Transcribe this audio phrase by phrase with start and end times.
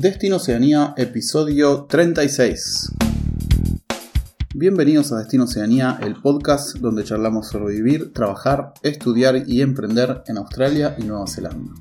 [0.00, 2.92] Destino Oceanía, episodio 36.
[4.54, 10.38] Bienvenidos a Destino Oceanía, el podcast donde charlamos sobre vivir, trabajar, estudiar y emprender en
[10.38, 11.74] Australia y Nueva Zelanda.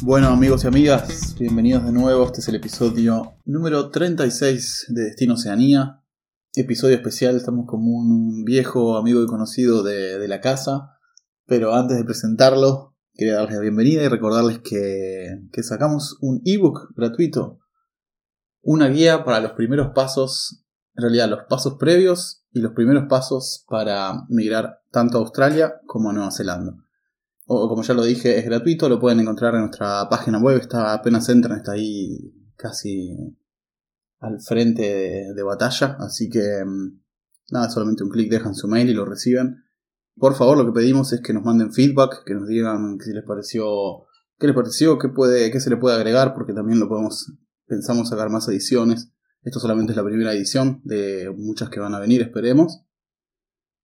[0.00, 2.26] Bueno amigos y amigas, bienvenidos de nuevo.
[2.26, 6.02] Este es el episodio número 36 de Destino Oceanía.
[6.56, 10.98] Episodio especial, estamos como un viejo amigo y conocido de, de la casa.
[11.52, 17.58] Pero antes de presentarlo, quería darles la bienvenida y recordarles que, sacamos un ebook gratuito.
[18.62, 23.66] Una guía para los primeros pasos, en realidad los pasos previos y los primeros pasos
[23.68, 26.72] para migrar tanto a Australia como a Nueva Zelanda
[27.44, 30.94] o como ya lo dije, es gratuito, lo pueden encontrar en nuestra página web, está
[30.94, 33.14] apenas entran, está ahí casi
[34.20, 37.00] al frente de, batalla, así que mm,
[37.50, 39.61] nada, solamente un clic dejan su mail y lo reciben.
[40.16, 43.24] Por favor, lo que pedimos es que nos manden feedback, que nos digan qué les
[43.24, 44.06] pareció,
[44.38, 47.32] qué les pareció, qué puede, qué se le puede agregar, porque también lo podemos,
[47.66, 49.10] pensamos sacar más ediciones.
[49.42, 52.84] Esto solamente es la primera edición de muchas que van a venir, esperemos.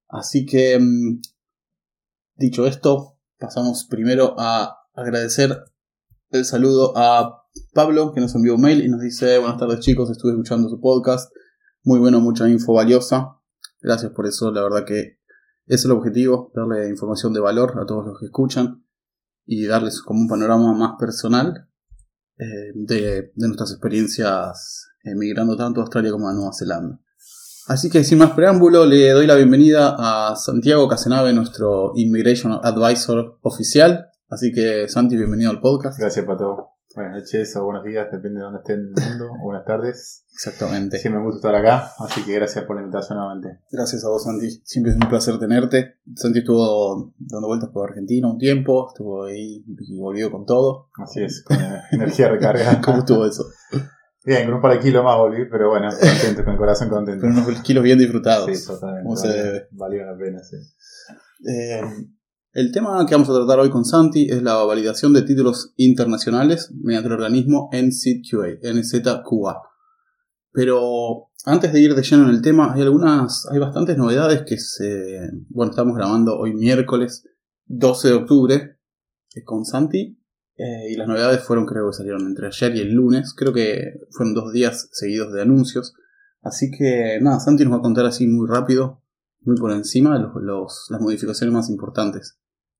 [0.09, 1.21] Así que, mm,
[2.37, 5.65] dicho esto, pasamos primero a agradecer
[6.31, 10.11] el saludo a Pablo, que nos envió un mail y nos dice, buenas tardes chicos,
[10.11, 11.33] estuve escuchando su podcast,
[11.83, 13.39] muy bueno, mucha info valiosa,
[13.81, 15.18] gracias por eso, la verdad que
[15.69, 18.85] es el objetivo, darle información de valor a todos los que escuchan
[19.47, 21.69] y darles como un panorama más personal
[22.39, 27.01] eh, de, nuestras experiencias emigrando tanto a Australia como a Nueva Zelanda.
[27.67, 33.39] Así que sin más preámbulo, le doy la bienvenida a Santiago Casenave, nuestro Immigration Advisor
[33.43, 34.07] oficial.
[34.31, 35.99] Así que Santi, bienvenido al podcast.
[35.99, 36.78] Gracias, Pato.
[36.95, 39.35] Buenas noches o buenos días, depende de dónde estén en el mundo.
[39.43, 40.25] buenas tardes.
[40.33, 40.99] Exactamente.
[40.99, 43.61] Siempre me gusta estar acá, así que gracias por la invitación nuevamente.
[43.71, 44.63] Gracias a vos, Santi.
[44.65, 45.99] Siempre es un placer tenerte.
[46.17, 50.89] Santi estuvo dando vueltas por Argentina un tiempo, estuvo ahí y volvió con todo.
[50.95, 51.59] Así es, con
[51.93, 52.81] energía recargada.
[52.85, 53.45] ¿Cómo estuvo eso?
[54.25, 57.21] Bien, con un par de kilos más volví, pero bueno, contento, con el corazón contento.
[57.21, 58.47] Con unos kilos bien disfrutados.
[58.47, 59.11] Sí, totalmente.
[59.11, 60.57] valió, valió la pena, sí.
[61.47, 61.83] Eh,
[62.59, 66.73] el tema que vamos a tratar hoy con Santi es la validación de títulos internacionales
[66.75, 69.63] mediante el organismo NZQA, NZQA.
[70.51, 74.59] Pero antes de ir de lleno en el tema, hay algunas, hay bastantes novedades que
[74.59, 77.29] se, bueno, estamos grabando hoy miércoles
[77.67, 78.79] 12 de octubre
[79.45, 80.19] con Santi
[80.57, 83.35] eh, y las novedades fueron, creo que salieron entre ayer y el lunes.
[83.37, 85.95] Creo que fueron dos días seguidos de anuncios.
[86.43, 89.05] Así que nada, Santi nos va a contar así muy rápido,
[89.43, 92.37] muy por encima, los, las modificaciones más importantes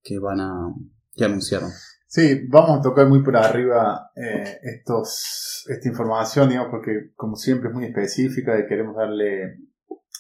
[0.09, 0.75] que van a.
[1.15, 1.71] que anunciaron.
[2.07, 7.69] Sí, vamos a tocar muy por arriba eh, estos, esta información, digamos, porque como siempre
[7.69, 9.59] es muy específica y queremos darle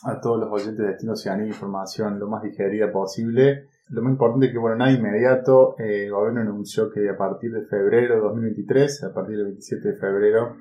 [0.02, 4.46] a todos los oyentes de Destino Oceanía información lo más digerida posible lo más importante
[4.46, 8.20] es que, bueno, nada inmediato, eh, el gobierno anunció que a partir de febrero de
[8.20, 10.56] 2023, a partir del 27 de febrero,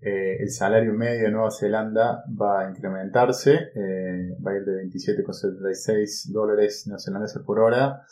[0.00, 4.84] eh, el salario medio de Nueva Zelanda va a incrementarse, eh, va a ir de
[4.84, 8.02] 27,76 dólares neozelandeses por hora,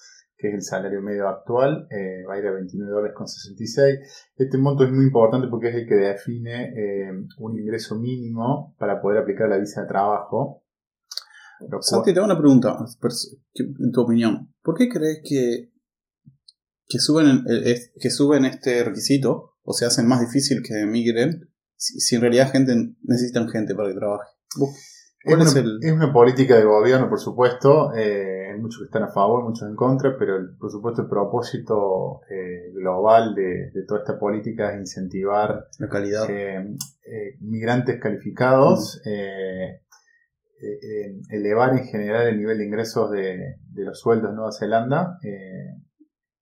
[0.41, 1.87] que es el salario medio actual,
[2.29, 4.31] va a ir a 29 dólares con 66.
[4.37, 6.73] Este monto es muy importante porque es el que define
[7.39, 10.65] un ingreso mínimo para poder aplicar la visa de trabajo.
[11.81, 12.79] Santi, te hago una pregunta,
[13.55, 14.55] en tu opinión.
[14.63, 15.73] ¿Por qué crees que,
[16.89, 17.45] que, suben,
[17.99, 22.75] que suben este requisito o se hacen más difícil que emigren si, en realidad gente
[23.03, 24.31] necesitan gente para que trabaje?
[25.23, 27.95] Es una, política de gobierno, por supuesto.
[27.95, 32.21] Eh, hay muchos que están a favor, muchos en contra, pero por supuesto el propósito
[32.31, 36.29] eh, global de, toda esta política es incentivar la calidad.
[36.29, 36.77] Eh,
[37.41, 39.01] migrantes calificados.
[40.63, 45.75] Eh, elevar en general el nivel de ingresos de, los sueldos en Nueva Zelanda eh,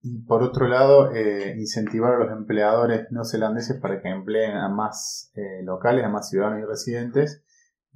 [0.02, 5.32] y por otro lado eh, incentivar a los empleadores neozelandeses para que empleen a más
[5.62, 7.44] locales, a más ciudadanos y residentes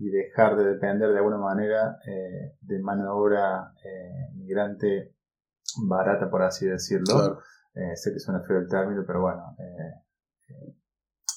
[0.02, 1.96] y dejar de depender de alguna manera
[2.60, 3.72] de mano de obra
[4.34, 5.14] migrante
[5.86, 7.38] barata, por así decirlo.
[7.94, 9.56] sé que suena feo el término, pero bueno,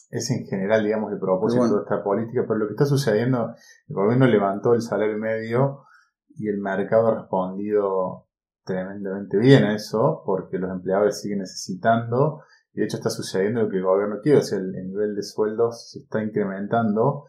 [0.10, 3.54] es en general, digamos, el propósito de esta política, pero lo que está sucediendo,
[3.88, 5.84] el gobierno levantó el salario medio
[6.30, 8.28] y el mercado ha respondido
[8.64, 12.42] tremendamente bien a eso, porque los empleadores siguen necesitando,
[12.74, 15.22] y de hecho está sucediendo lo que el gobierno quiere, o sea, el, nivel de
[15.22, 17.26] sueldos se está incrementando,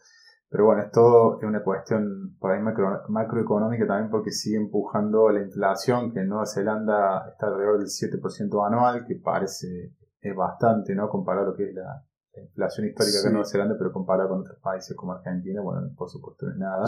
[0.48, 6.12] pero bueno, esto es una cuestión por ahí macroeconómica también porque sigue empujando la inflación,
[6.12, 11.08] que en Nueva Zelanda está alrededor del 7% anual, que parece es bastante, ¿no?
[11.08, 12.02] Comparado a lo que es la,
[12.38, 16.46] inflación histórica de Nueva Zelanda, pero comparado con otros países como Argentina, bueno, por supuesto
[16.46, 16.84] no es nada.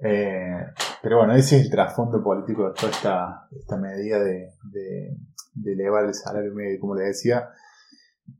[0.00, 0.66] Eh,
[1.00, 5.16] pero bueno, ese es el trasfondo político de toda esta, esta medida de, de,
[5.64, 6.80] elevar el salario medio.
[6.80, 7.48] Como les decía,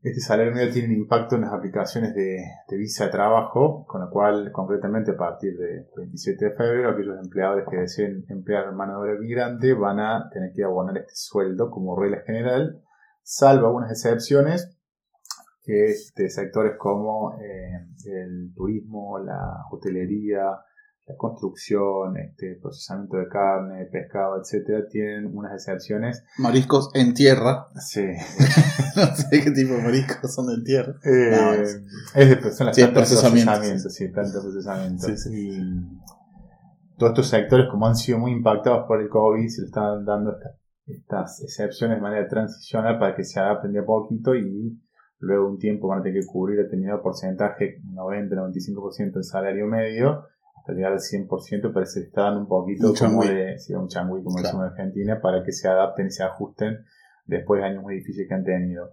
[0.01, 2.41] este salario medio tiene un impacto en las aplicaciones de,
[2.77, 7.65] visa de trabajo, con lo cual, concretamente a partir del 27 de febrero, aquellos empleadores
[7.69, 11.99] que deseen emplear mano de obra migrante van a tener que abonar este sueldo como
[11.99, 12.81] regla general,
[13.23, 14.77] salvo algunas excepciones
[15.63, 20.59] que de sectores como eh, el turismo, la hotelería,
[21.09, 26.23] la construcción, este, procesamiento de carne, pescado, etcétera, tienen unas excepciones.
[26.37, 27.65] Mariscos en tierra.
[27.79, 28.05] Sí.
[28.95, 30.93] no sé qué tipo de mariscos son en tierra.
[31.03, 31.63] Eh,
[32.13, 35.07] es, de, son las sí, plantas de procesamiento, sí, plantas de procesamiento.
[35.33, 35.59] Y
[36.97, 40.33] todos estos sectores, como han sido muy impactados por el COVID, se le están dando
[40.33, 40.53] estas,
[40.85, 44.79] estas excepciones de manera transicional para que se adapten de a poquito y
[45.17, 50.25] luego un tiempo van a tener que cubrir determinado porcentaje, 90-95% del salario medio,
[50.69, 54.39] hasta llegar al 100%, pero se está dando un poquito como de, un changui, como
[54.39, 56.85] decimos en Argentina, para que se adapten y se ajusten
[57.25, 58.89] después de años muy difíciles que han tenido.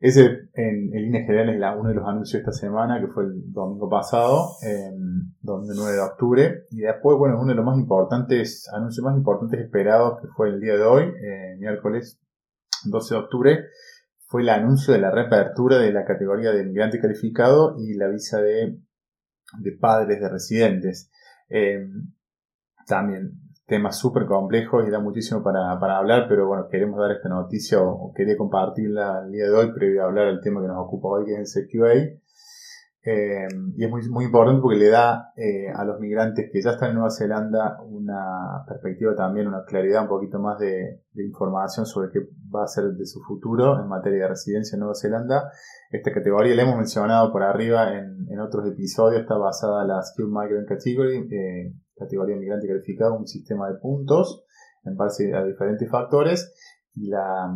[0.00, 0.24] Ese,
[0.54, 3.52] en, en líneas generales, es uno de los anuncios de esta semana, que fue el
[3.52, 4.90] domingo pasado, eh,
[5.40, 6.64] domingo 9 de octubre.
[6.70, 10.60] Y después, bueno, uno de los más importantes, anuncios más importantes esperados, que fue el
[10.60, 12.20] día de hoy, eh, miércoles
[12.84, 13.64] 12 de octubre,
[14.26, 18.42] fue el anuncio de la reapertura de la categoría de migrante calificado y la visa
[18.42, 18.76] de,
[19.58, 21.10] de padres de residentes.
[21.48, 21.86] Eh,
[22.86, 23.32] también
[23.66, 28.12] temas súper complejos y da muchísimo para, hablar, pero bueno, queremos dar esta noticia o,
[28.14, 31.24] quería compartirla el día de hoy previo a hablar del tema que nos ocupa hoy,
[31.24, 32.20] que es el CQA.
[33.06, 33.46] Eh,
[33.76, 36.88] y es muy, muy importante porque le da eh, a los migrantes que ya están
[36.88, 42.20] en Nueva Zelanda una perspectiva también, una claridad, un poquito más de, información sobre qué
[42.54, 45.50] va a ser de su futuro en materia de residencia en Nueva Zelanda.
[45.90, 50.02] Esta categoría la hemos mencionado por arriba en, en otros episodios, está basada en la
[50.02, 54.46] Skill Migrant Category, eh, categoría migrante calificada, un sistema de puntos
[54.84, 56.54] en base a diferentes factores
[56.94, 57.54] y la,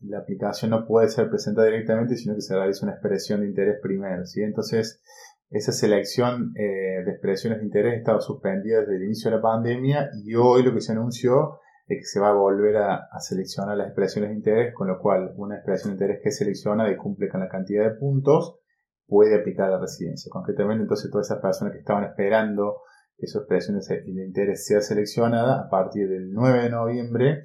[0.00, 3.78] la aplicación no puede ser presentada directamente, sino que se realiza una expresión de interés
[3.82, 4.24] primero.
[4.24, 4.42] ¿sí?
[4.42, 5.02] Entonces,
[5.50, 10.10] esa selección eh, de expresiones de interés estaba suspendida desde el inicio de la pandemia
[10.24, 13.86] y hoy lo que se anunció es que se va a volver a, seleccionar las
[13.88, 17.40] expresiones de interés, con lo cual una expresión de interés que selecciona y cumple con
[17.40, 18.58] la cantidad de puntos
[19.06, 20.28] puede aplicar a la residencia.
[20.30, 22.82] Concretamente, entonces todas esas personas que estaban esperando
[23.16, 27.44] que su expresión de interés sea seleccionada a partir del 9 de noviembre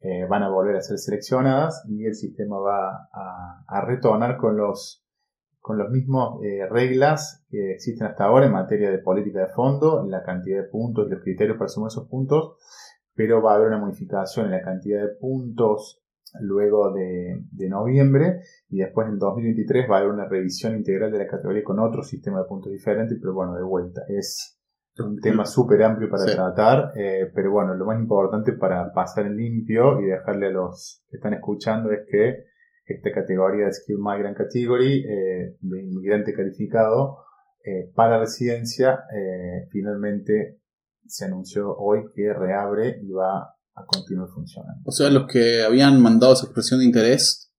[0.00, 5.04] eh, van a volver a ser seleccionadas y el sistema va a, retornar con los
[5.60, 10.06] con los mismos eh, reglas que existen hasta ahora en materia de política de fondo,
[10.08, 12.56] la cantidad de puntos y los criterios para sumar esos puntos,
[13.14, 16.00] pero va a haber una modificación en la cantidad de puntos
[16.40, 21.18] luego de, de, noviembre y después en 2023 va a haber una revisión integral de
[21.18, 24.57] la categoría con otro sistema de puntos diferente, pero bueno, de vuelta, es
[25.00, 29.36] un tema súper amplio para tratar, eh, pero bueno, lo más importante para pasar en
[29.36, 32.44] limpio y dejarle a los que están escuchando es que
[32.86, 37.18] esta categoría de Skill Migrant Category, eh, de inmigrante calificado,
[37.64, 39.00] eh, para residencia,
[39.70, 40.60] finalmente
[41.06, 43.40] se anunció hoy que reabre y va
[43.74, 44.82] a continuar funcionando.
[44.84, 47.52] O sea, los que habían mandado esa expresión de interés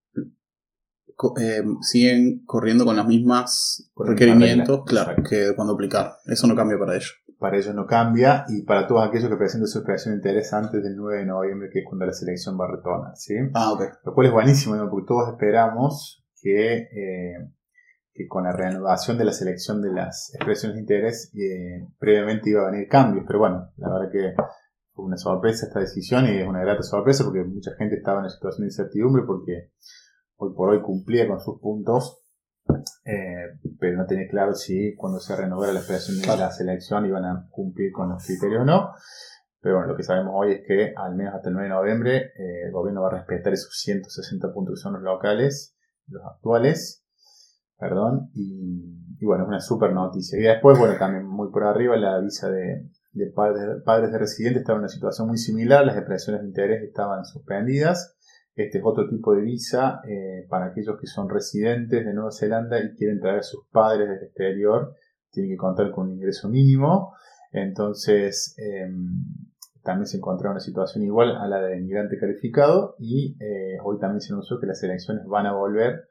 [1.81, 6.13] siguen corriendo con las mismas requerimientos, claro, que cuando aplicar.
[6.25, 9.68] Eso no cambia para ellos para ellos no cambia y para todos aquellos que presentan
[9.68, 12.65] su expresión de interés antes del 9 de noviembre, que es cuando la selección va
[12.65, 13.15] a retornar.
[13.15, 13.34] ¿sí?
[13.53, 13.88] Ah, okay.
[14.03, 17.50] Lo cual es buenísimo, porque todos esperamos que, eh,
[18.13, 22.67] que, con la reanudación de la selección de las expresiones de interés eh, previamente iba
[22.67, 24.34] a venir cambios, pero bueno, la verdad que
[24.93, 28.25] fue una sorpresa esta decisión y es una grata sorpresa porque mucha gente estaba en
[28.25, 29.72] una situación de incertidumbre porque
[30.36, 32.19] hoy por hoy cumplía con sus puntos
[33.06, 37.26] eh, pero no tenía claro si cuando se renovara la expresión de la selección iban
[37.26, 38.92] a cumplir con los criterios o no.
[39.62, 42.18] Pero bueno, lo que sabemos hoy es que al menos hasta el 9 de noviembre
[42.18, 45.76] eh, el gobierno va a respetar esos 160 puntos que son los locales,
[46.08, 47.04] los actuales,
[47.78, 50.40] perdón, y, bueno, es una super noticia.
[50.40, 52.90] Y después, bueno, también muy por arriba la visa de,
[53.36, 57.26] padres, padres de residentes estaba en una situación muy similar, las expresiones de interés estaban
[57.26, 58.18] suspendidas
[58.56, 62.79] este es otro tipo de visa eh, para aquellos que son residentes de Nueva Zelanda
[62.84, 64.96] y quieren traer a sus padres del exterior.
[65.32, 67.13] Tienen que contar con un ingreso mínimo.
[67.51, 69.24] Entonces, em,
[69.84, 74.22] también se encontraba una situación igual a la de inmigrante calificado y eh, hoy también
[74.22, 76.03] se anunció que las elecciones van a volver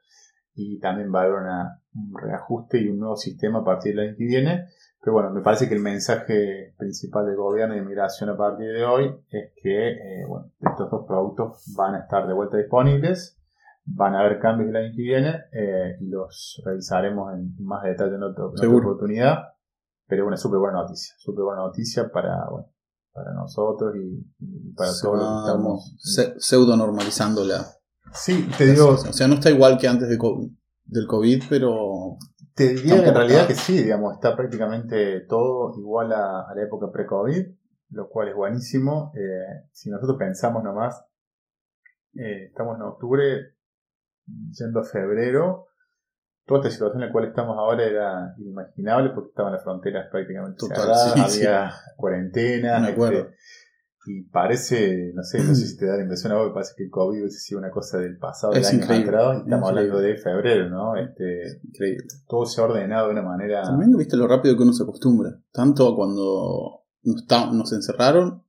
[0.59, 4.17] y también va a haber un reajuste y un nuevo sistema a partir del año
[4.17, 4.65] que viene
[5.01, 8.83] pero bueno, me parece que el mensaje principal del gobierno de inmigración a partir de
[8.83, 13.39] hoy es que eh, bueno, estos dos productos van a estar de vuelta disponibles
[13.95, 18.15] van a haber cambios el año que viene eh, y los revisaremos en más detalle
[18.15, 19.37] en, otra oportunidad.
[20.07, 22.47] Pero una súper buena noticia, súper buena noticia para,
[23.13, 26.35] para nosotros y, para todos los que estamos.
[26.39, 27.65] pseudo normalizando la.
[28.13, 28.89] Sí, te digo.
[28.89, 30.17] O sea, no está igual que antes de
[30.85, 32.17] del COVID, pero.
[32.53, 37.45] Te diría en realidad que sí, digamos, está prácticamente todo igual a, la época pre-COVID,
[37.91, 39.13] lo cual es buenísimo.
[39.15, 41.01] Eh, si nosotros pensamos nomás,
[42.15, 43.55] eh, estamos en octubre,
[44.51, 45.69] yendo a febrero,
[46.49, 50.57] toda esta situación en la cual estamos ahora era inimaginable porque estaban las fronteras prácticamente
[50.57, 52.79] Total, había cuarentena.
[52.79, 53.19] Me acuerdo.
[53.19, 53.35] Este,
[54.11, 56.89] y parece, no sé, no sé si te da la impresión ahora, parece que el
[56.89, 60.67] COVID hubiese sido una cosa del pasado, del año entrado, y estamos hablando de febrero,
[60.67, 60.95] ¿no?
[60.95, 62.05] Este, increíble.
[62.27, 63.61] Todo se ha ordenado de una manera.
[63.61, 65.39] También viste lo rápido que uno se acostumbra.
[65.51, 68.43] Tanto cuando nos, nos encerraron,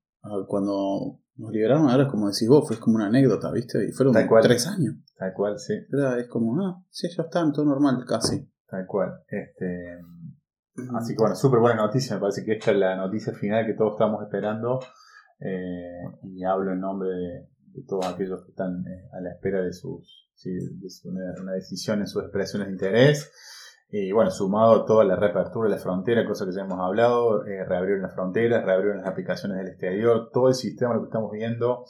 [0.48, 3.86] cuando nos liberaron, ahora es como decís vos, fue como una anécdota, ¿viste?
[3.86, 4.94] Y fueron tres años.
[5.18, 5.74] Tal cual, sí.
[5.74, 8.50] es como, ah, sí, ya está, todo normal, casi.
[8.66, 9.10] Tal cual.
[9.28, 9.98] Este,
[10.96, 13.74] así que bueno, súper buena noticia, me parece que esta es la noticia final que
[13.74, 14.80] todos estamos esperando.
[15.40, 17.48] Eh, y hablo en nombre de,
[17.88, 21.10] todos aquellos que están eh, a la espera de sus de
[21.42, 23.32] una, decisión en sus expresiones de interés.
[23.90, 27.44] Y bueno, sumado a toda la reapertura de la frontera, cosa que ya hemos hablado,
[27.44, 31.32] eh, reabrieron las fronteras, reabrieron las aplicaciones del exterior, todo el sistema, lo que estamos
[31.32, 31.84] viendo,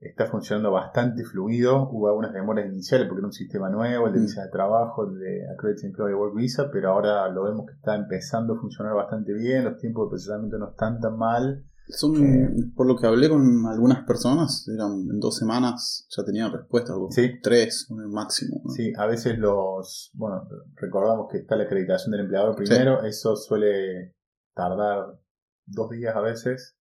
[0.00, 1.88] está funcionando bastante fluido.
[1.90, 4.22] Hubo algunas demoras iniciales porque era un sistema nuevo, el de mm.
[4.22, 7.94] visa de trabajo, el de Accredited Employee Work Visa, pero ahora lo vemos que está
[7.94, 11.64] empezando a funcionar bastante bien, los tiempos de procesamiento no están tan mal.
[11.88, 16.50] Son, eh, por lo que hablé con algunas personas, eran en dos semanas ya tenían
[16.50, 17.40] respuestas, ¿Sí?
[17.42, 18.62] tres máximo.
[18.74, 24.14] Sí, a veces los, bueno, recordamos que está la acreditación del empleador primero, eso suele
[24.54, 25.20] tardar
[25.66, 26.76] dos días a veces.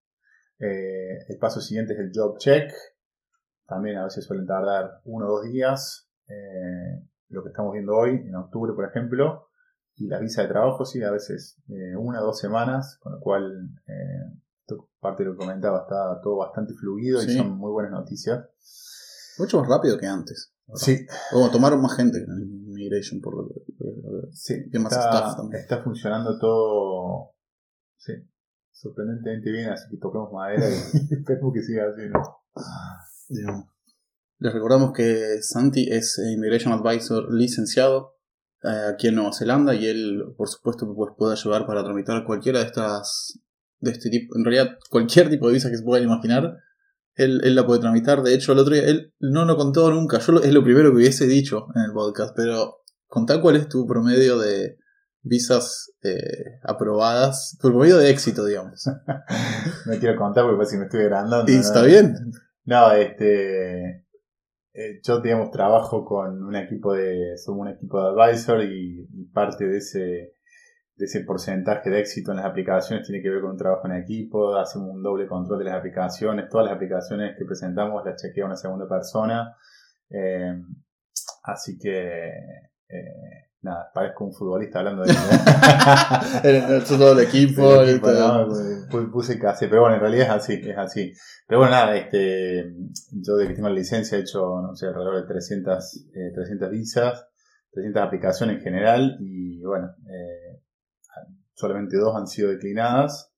[0.59, 2.71] Eh, el paso siguiente es el job check,
[3.67, 6.09] también a veces suelen tardar uno o dos días.
[6.27, 9.49] Eh, lo que estamos viendo hoy, en octubre por ejemplo,
[9.95, 11.61] y la visa de trabajo sí, a veces
[11.97, 13.69] una o dos semanas, con lo cual
[14.99, 18.45] parte de lo que comentaba, está todo bastante fluido y son muy buenas noticias.
[19.37, 20.53] Mucho más rápido que antes.
[20.75, 21.05] Sí.
[21.33, 23.61] O tomaron más gente en Migration por lo que.
[24.31, 27.35] Sí, está, está funcionando todo.
[27.97, 28.13] Sí,
[28.71, 30.73] sorprendentemente bien, así que toquemos madera y
[31.13, 33.69] esperemos que siga así, ¿no?
[34.39, 38.17] Les recordamos que Santi es Immigration Advisor licenciado
[38.63, 42.59] eh, aquí en Nueva Zelanda y él, por supuesto, pues, puede ayudar para tramitar cualquiera
[42.59, 43.39] de estas
[43.83, 46.57] de este tipo, en realidad cualquier tipo de visa que se puedan imaginar,
[47.15, 48.23] él, la puede tramitar.
[48.23, 50.97] De hecho, el otro día, él no lo contó nunca, yo es lo primero que
[50.97, 54.77] hubiese dicho en el podcast, pero contá cuál es tu promedio de
[55.21, 58.85] visas eh, aprobadas, tu promedio de éxito, digamos.
[59.85, 61.51] no quiero contar porque parece que me estoy agrandando.
[61.51, 62.15] Y está bien.
[62.65, 64.03] No, este...
[64.75, 67.37] Eh, yo, digamos, trabajo con un equipo de...
[67.37, 70.32] Somos un equipo de advisor y parte de ese
[70.95, 73.95] de ese porcentaje de éxito en las aplicaciones tiene que ver con un trabajo en
[73.95, 78.45] equipo, hacemos un doble control de las aplicaciones, todas las aplicaciones que presentamos las chequea
[78.45, 79.55] una segunda persona,
[80.09, 80.53] eh,
[81.43, 85.13] así que eh, nada, parezco un futbolista hablando de
[86.97, 87.83] todo el equipo,
[89.11, 91.13] puse casi, pero bueno, en realidad es así, es así.
[91.47, 92.71] Pero bueno, nada, este,
[93.11, 96.71] yo de que tengo la licencia he hecho, no sé, alrededor de 300, 300 eh,
[96.71, 97.27] visas,
[97.71, 100.52] 300 aplicaciones en general y bueno, eh,
[101.53, 103.31] solamente dos han sido declinadas.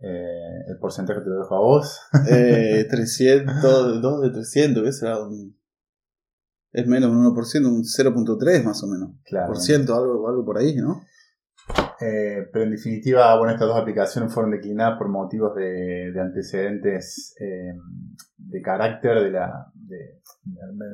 [0.00, 2.00] Eh, el porcentaje te lo dejo a vos.
[2.30, 5.18] eh, 300, 2 de 300, ¿qué será?
[6.72, 9.10] es menos de un 1%, un 0.3 más o menos.
[9.24, 9.46] Claro.
[9.46, 11.02] Por ciento, algo, algo por ahí, ¿no?
[12.00, 17.72] Eh, pero en definitiva, bueno, estas dos aplicaciones fueron declinadas por motivos de, antecedentes eh,
[18.36, 19.72] de carácter, de la,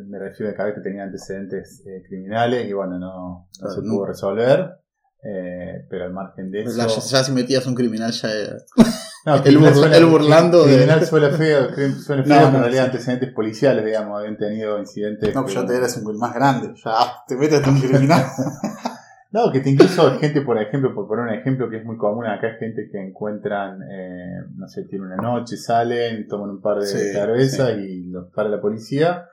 [0.06, 4.79] me, refiero a carácter, tenía antecedentes eh, criminales y bueno, no, no se pudo resolver.
[5.22, 6.88] Eh, pero al margen de eso.
[7.10, 8.56] Ya, si metías un criminal ya era.
[9.26, 10.76] No, el, burlando de.
[10.76, 15.34] Criminal suena feo, suena feo, en realidad antecedentes policiales, digamos, habían tenido incidentes.
[15.34, 16.94] No, pues ya te eres un más grande, ya
[17.28, 18.24] te metes un criminal.
[19.32, 22.24] no, que te incluso gente, por ejemplo, por poner un ejemplo que es muy común
[22.24, 26.86] acá, gente que encuentran, eh, no sé, tiene una noche, salen, toman un par de
[26.86, 29.26] cervezas y los para la policía.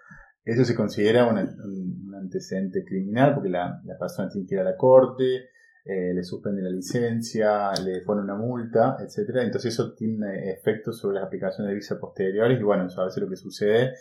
[0.44, 4.65] Eso se considera un, un, antecedente criminal porque la, la persona tiene que ir a
[4.65, 5.46] la corte
[5.88, 9.44] eh, le suspenden la licencia, le ponen una multa, etcétera.
[9.44, 13.24] Entonces eso tiene efectos sobre las aplicaciones de visa posteriores y bueno, eso a veces
[13.24, 13.94] lo que sucede.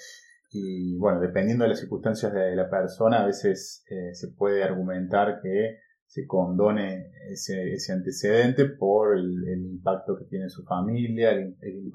[0.50, 5.40] Y bueno, dependiendo de las circunstancias de la persona, a veces eh, se puede argumentar
[5.42, 11.92] que se condone ese, ese antecedente por el, impacto que tiene su familia, el, el,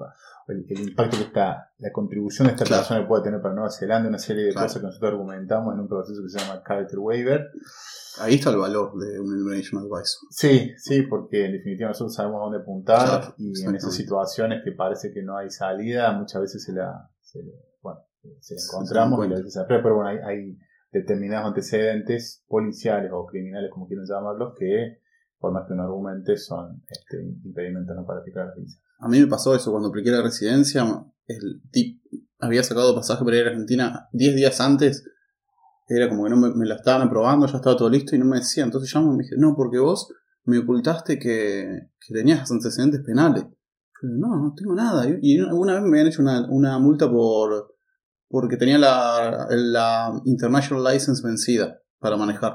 [0.80, 4.44] impacto que está, la contribución de esta persona puede tener para Nueva Zelanda, una serie
[4.44, 7.50] de cosas que nosotros argumentamos en un proceso que se llama Character Waiver.
[8.20, 10.28] Ahí está el valor de un Elimination Advisor.
[10.30, 15.12] Sí, sí, porque en definitiva nosotros sabemos dónde apuntar y en esas situaciones que parece
[15.12, 17.10] que no hay salida, muchas veces se la,
[17.80, 18.00] bueno,
[18.40, 20.58] se encontramos y la veces pero bueno, hay, hay
[20.92, 25.00] determinados antecedentes policiales o criminales, como quieran llamarlos, que
[25.38, 28.80] por más que uno argumente son este, impedimentos no para aplicar las visas.
[29.00, 30.84] A mí me pasó eso cuando apliqué la residencia,
[31.26, 32.00] el tip
[32.38, 35.04] había sacado pasaje para ir a Argentina 10 días antes,
[35.88, 38.38] era como que no me, la estaban aprobando, ya estaba todo listo y no me
[38.38, 40.12] decía, entonces llamo y me dije, no, porque vos
[40.44, 43.44] me ocultaste que, tenías antecedentes penales.
[44.02, 45.06] no, no tengo nada.
[45.20, 47.71] Y, alguna vez me habían hecho una multa por
[48.32, 52.54] porque tenía la, la International License vencida para manejar.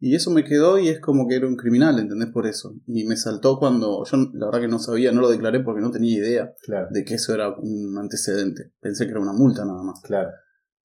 [0.00, 2.30] Y eso me quedó y es como que era un criminal, ¿entendés?
[2.30, 2.74] Por eso.
[2.88, 5.92] Y me saltó cuando yo la verdad que no sabía, no lo declaré porque no
[5.92, 6.52] tenía idea
[6.90, 8.72] de que eso era un antecedente.
[8.80, 10.00] Pensé que era una multa nada más.
[10.02, 10.30] Claro.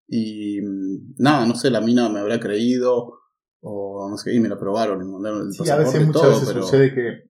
[0.07, 3.13] Y mm, nada, no sé, la mina me habrá creído
[3.61, 6.39] o no sé, y me la aprobaron y me mandaron el sí, a veces muchas
[6.39, 7.29] veces sucede que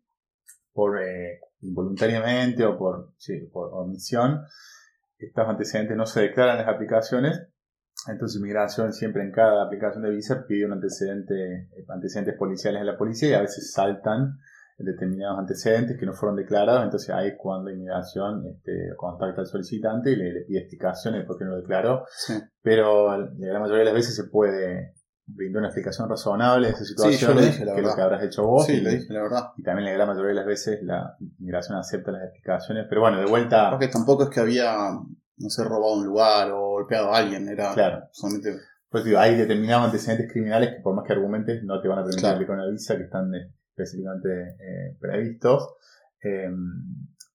[0.73, 4.41] por eh, involuntariamente o por, sí, por omisión
[5.19, 7.47] estos antecedentes no se declaran en las aplicaciones,
[8.07, 12.97] entonces Inmigración siempre en cada aplicación de visa pide un antecedente, antecedentes policiales en la
[12.97, 14.37] policía y a veces saltan
[14.77, 20.11] determinados antecedentes que no fueron declarados, entonces ahí es cuando Inmigración este, contacta al solicitante
[20.11, 22.05] y le, pide explicaciones de por qué no lo declaró,
[22.61, 24.93] pero la gran mayoría de las veces se puede
[25.35, 28.69] brindar una explicación razonable de esa situación, que es lo que habrás hecho vos.
[28.69, 29.51] y, la verdad.
[29.57, 33.19] Y también la gran mayoría de las veces la inmigración acepta las explicaciones, pero bueno,
[33.19, 33.69] de vuelta...
[33.69, 37.73] Porque tampoco es que había, no sé, robado un lugar o golpeado a alguien, era
[37.73, 38.03] claro.
[38.11, 38.57] solamente...
[38.89, 42.03] Pues digo, hay determinados antecedentes criminales que por más que argumentes no te van a
[42.03, 43.31] permitir aplicar una visa que están
[43.69, 45.75] específicamente eh, previstos.
[46.23, 46.49] Eh,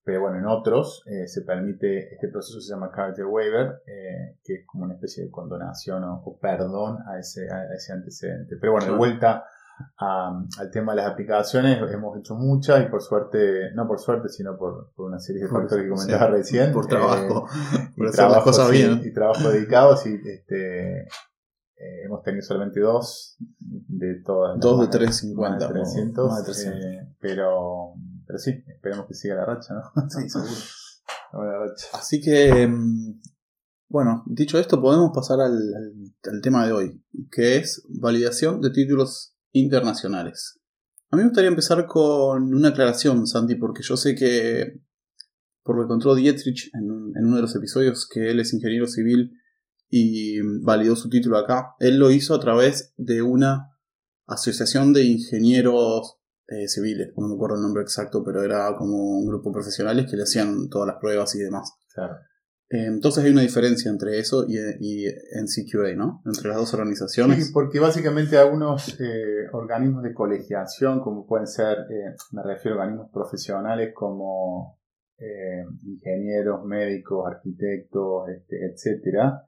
[0.05, 4.57] pero bueno, en otros eh, se permite, este proceso se llama character waiver, eh, que
[4.57, 8.57] es como una especie de condonación o, perdón a ese, a ese antecedente.
[8.61, 9.45] Pero bueno, de vuelta
[9.97, 14.59] al tema de las aplicaciones, hemos hecho muchas y por suerte, no por suerte, sino
[14.59, 16.71] por, una serie de factores que comentaba recién.
[16.71, 19.01] Por trabajo, eh, por y trabajo, bien.
[19.03, 21.09] y trabajo dedicados y este,
[22.05, 24.61] hemos tenido solamente dos de todas.
[24.61, 25.67] Dos de 350.
[25.67, 27.95] 300, pero
[28.27, 29.83] pero sí, esperemos que siga la racha, ¿no?
[30.09, 30.51] Sí, seguro.
[31.93, 33.21] Así que, mm,
[33.89, 40.61] bueno, dicho esto, podemos pasar al, tema de hoy, que es validación de títulos internacionales.
[41.11, 44.81] A mí me gustaría empezar con una aclaración, Santi, porque yo sé que,
[45.63, 48.87] por lo que contó Dietrich en, en uno de los episodios, que él es ingeniero
[48.87, 49.33] civil
[49.89, 53.71] y validó su título acá, él lo hizo a través de una
[54.27, 56.17] asociación de ingenieros
[56.49, 60.11] eh, civiles, no me acuerdo el nombre exacto, pero era como un grupo de profesionales
[60.11, 61.73] que le hacían todas las pruebas y demás.
[61.95, 62.17] Claro.
[62.69, 66.23] Eh, entonces hay una diferencia entre eso y, y NCQA, ¿no?
[66.27, 67.47] Entre las dos organizaciones.
[67.47, 71.79] Sí, porque básicamente algunos eh, organismos de colegiación, como pueden ser,
[72.33, 74.79] me refiero a organismos profesionales como
[75.85, 79.47] ingenieros, médicos, arquitectos, este, etcétera,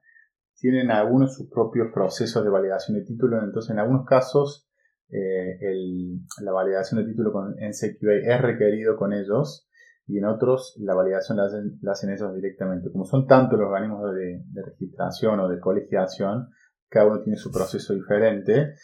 [0.59, 3.43] tienen algunos sus propios procesos de validación de títulos.
[3.45, 4.66] Entonces, en algunos casos,
[5.09, 9.69] eh, la validación de título con NCQA es requerido con ellos
[10.07, 12.91] y en otros la validación la hacen, ellos directamente.
[12.91, 16.49] Como son tantos los organismos de, registración o de colegiación,
[16.89, 18.75] cada uno tiene su proceso diferente.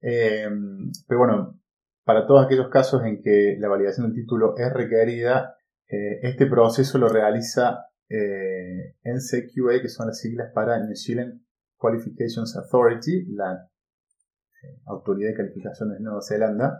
[0.00, 0.48] Eh,
[1.06, 1.60] pero bueno,
[2.04, 5.56] para todos aquellos casos en que la validación del título es requerida,
[5.88, 7.86] eh, este proceso lo realiza
[9.04, 11.40] NCQA, que son las siglas para New Zealand
[11.78, 13.71] Qualifications Authority, la
[14.86, 16.78] Autoridad de Calificaciones de Nueva Zelanda.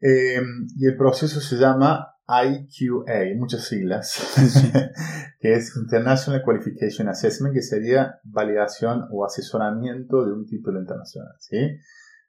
[0.00, 0.40] Eh,
[0.76, 4.34] y el proceso se llama IQA, muchas siglas,
[5.40, 11.34] que es International Qualification Assessment, que sería validación o asesoramiento de un título internacional.
[11.38, 11.78] ¿sí?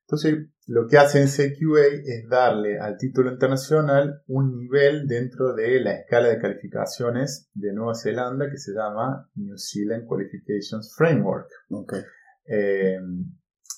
[0.07, 5.95] Entonces, lo que hace CQA es darle al título internacional un nivel dentro de la
[5.95, 11.49] escala de calificaciones de Nueva Zelanda que se llama New Zealand Qualifications Framework.
[11.69, 12.03] Okay.
[12.45, 12.99] Eh,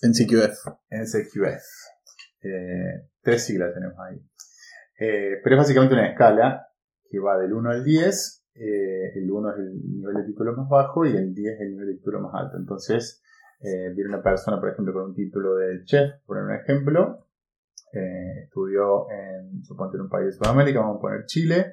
[0.01, 0.67] NCQF.
[0.89, 1.63] NCQF.
[2.41, 4.17] Eh, tres siglas tenemos ahí.
[4.99, 6.67] Eh, pero es básicamente una escala
[7.09, 8.45] que va del 1 al 10.
[8.55, 11.71] Eh, el 1 es el nivel de título más bajo y el 10 es el
[11.71, 12.57] nivel de título más alto.
[12.57, 13.21] Entonces,
[13.61, 17.27] viene una persona, por ejemplo, con un título de chef, por un ejemplo.
[17.91, 21.71] estudió en, supongo, en un país de Sudamérica, vamos a poner Chile.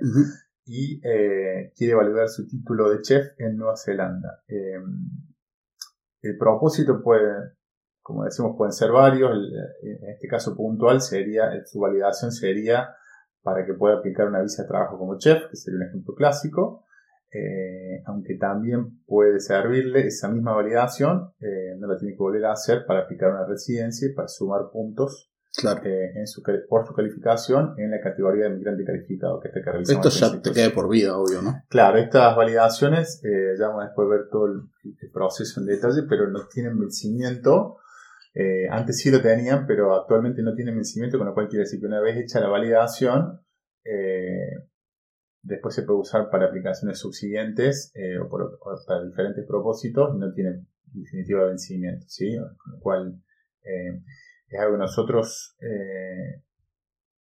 [0.64, 4.42] Y quiere validar su título de chef en Nueva Zelanda.
[4.48, 7.56] el propósito puede
[8.06, 9.32] como decimos, pueden ser varios.
[9.82, 12.94] En este caso puntual sería, su validación sería
[13.42, 16.84] para que pueda aplicar una visa de trabajo como chef, que sería un ejemplo clásico.
[17.32, 22.52] Eh, aunque también puede servirle esa misma validación, eh, no la tiene que volver a
[22.52, 25.32] hacer para aplicar una residencia y para sumar puntos
[25.64, 30.10] eh, en su, por su calificación en la categoría de migrante calificado que que Esto
[30.10, 31.60] ya te queda por vida, obvio, ¿no?
[31.68, 33.20] Claro, estas validaciones,
[33.58, 34.62] ya vamos a después ver todo el,
[35.12, 37.78] proceso en detalle, pero no tienen vencimiento.
[38.70, 41.86] Antes sí lo tenían, pero actualmente no tienen vencimiento, con lo cual quiere decir que
[41.86, 43.40] una vez hecha la validación,
[45.46, 50.66] después se puede usar para aplicaciones subsiguientes eh, o, para diferentes propósitos y no tiene
[50.84, 52.36] definitiva vencimiento, ¿sí?
[52.36, 53.22] Con lo cual
[53.62, 54.02] eh,
[54.48, 56.42] es algo que nosotros eh,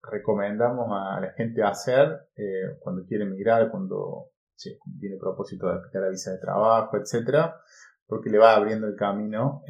[0.02, 2.28] recomendamos a la gente hacer
[2.80, 4.30] cuando quiere emigrar, cuando
[4.98, 7.56] tiene propósito de aplicar la visa de trabajo, etcétera,
[8.10, 9.62] porque le va abriendo el camino,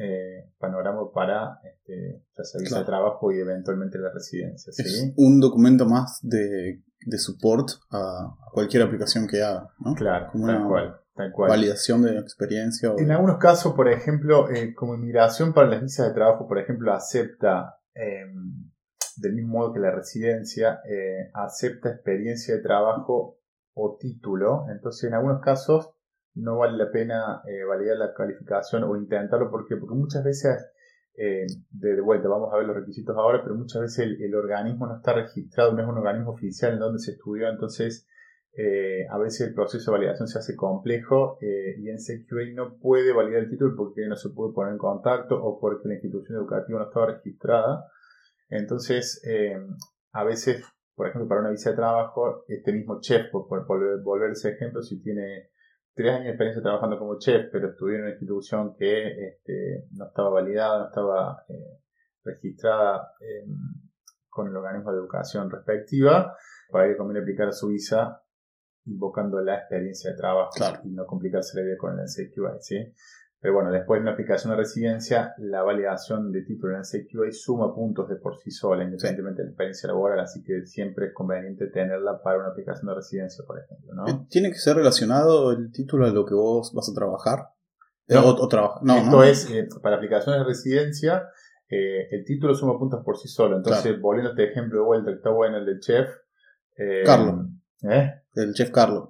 [0.57, 4.73] panorama para este, sea visa de trabajo y eventualmente la residencia.
[4.73, 5.13] ¿sí?
[5.15, 9.93] un documento más de de support a, cualquier aplicación que haga, ¿no?
[9.95, 11.49] Claro, como tal, una cual, tal cual.
[11.49, 12.93] Validación de experiencia.
[12.97, 16.93] En algunos casos, por ejemplo, eh, como inmigración para las visas de trabajo, por ejemplo,
[16.93, 18.69] acepta, em,
[19.17, 23.37] del mismo modo que la residencia, eh, acepta experiencia de trabajo
[23.73, 24.65] o título.
[24.69, 25.91] Entonces, en algunos casos,
[26.35, 29.49] no vale la pena eh, validar la calificación o intentarlo.
[29.49, 29.75] ¿Por qué?
[29.75, 30.71] Porque muchas veces
[31.17, 34.97] eh, de, vuelta, vamos a ver los requisitos ahora, pero muchas veces el, organismo no
[34.97, 38.07] está registrado, no es un organismo oficial en donde se estudió, entonces
[38.53, 43.13] eh, a veces el proceso de validación se hace complejo y en CQA no puede
[43.13, 46.79] validar el título porque no se puede poner en contacto o porque la institución educativa
[46.79, 47.85] no estaba registrada.
[48.49, 49.21] Entonces,
[50.11, 50.65] a veces,
[50.95, 54.81] por ejemplo, para una visa de trabajo, este mismo chef, por, por volver ese ejemplo,
[54.81, 55.51] si tiene
[56.01, 60.07] tres años de experiencia trabajando como chef, pero estudié en una institución que este, no
[60.07, 61.79] estaba validada, no estaba eh,
[62.23, 63.13] registrada
[64.29, 66.35] con el organismo de educación respectiva,
[66.71, 68.23] para que conviene aplicar su visa
[68.85, 70.51] invocando la experiencia de trabajo
[70.83, 72.93] y no complicarse la vida con el NCQI, ¿sí?
[73.41, 77.31] Pero bueno, después de una aplicación de residencia, la validación de título en el CQA
[77.31, 81.13] suma puntos de por sí sola, independientemente de la experiencia laboral, así que siempre es
[81.13, 83.95] conveniente tenerla para una aplicación de residencia, por ejemplo.
[83.95, 84.07] ¿no?
[84.07, 87.47] Eh, ¿Tiene que ser relacionado el título a lo que vos vas a trabajar?
[88.07, 91.27] Eh, no, o, no esto es, eh, para aplicaciones de residencia,
[91.67, 93.57] el título suma puntos por sí solo.
[93.57, 96.07] Entonces, volviendo a este ejemplo de vuelta, que está bueno el del chef.
[97.05, 97.47] Carlos.
[98.35, 99.09] El chef Carlos.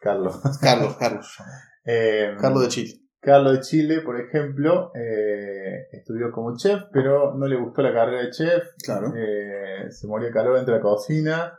[0.00, 0.40] Carlos.
[0.60, 1.36] Carlos, Carlos.
[2.40, 3.01] Carlos de Chile.
[3.22, 8.24] Carlos de Chile, por ejemplo, eh, estudió como chef, pero no le gustó la carrera
[8.24, 8.64] de chef.
[8.84, 9.12] Claro.
[9.16, 11.56] Eh, se moría calor dentro de la cocina.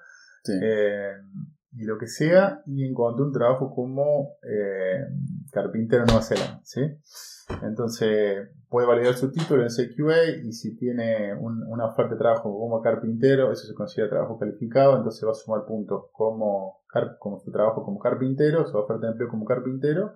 [0.61, 1.13] Eh,
[1.71, 4.35] y lo que sea, y encontró un trabajo como
[5.51, 6.59] carpintero en Nueva Zelanda.
[6.63, 6.81] ¿sí?
[7.61, 12.81] Entonces, puede validar su título en CQA y si tiene una oferta de trabajo como
[12.81, 16.81] carpintero, eso se considera trabajo calificado, entonces va a sumar puntos como,
[17.19, 20.15] como su trabajo como carpintero, su oferta de empleo como carpintero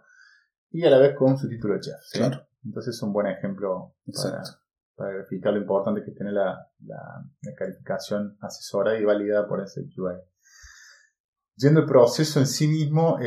[0.72, 1.96] y a la vez con su título de chef.
[2.14, 2.48] Claro.
[2.64, 4.42] Entonces es un buen ejemplo para,
[4.96, 6.70] para verificar lo importante que tiene la,
[7.56, 10.20] calificación asesora y validada por ese QA.
[11.56, 13.18] Yendo el proceso en sí mismo,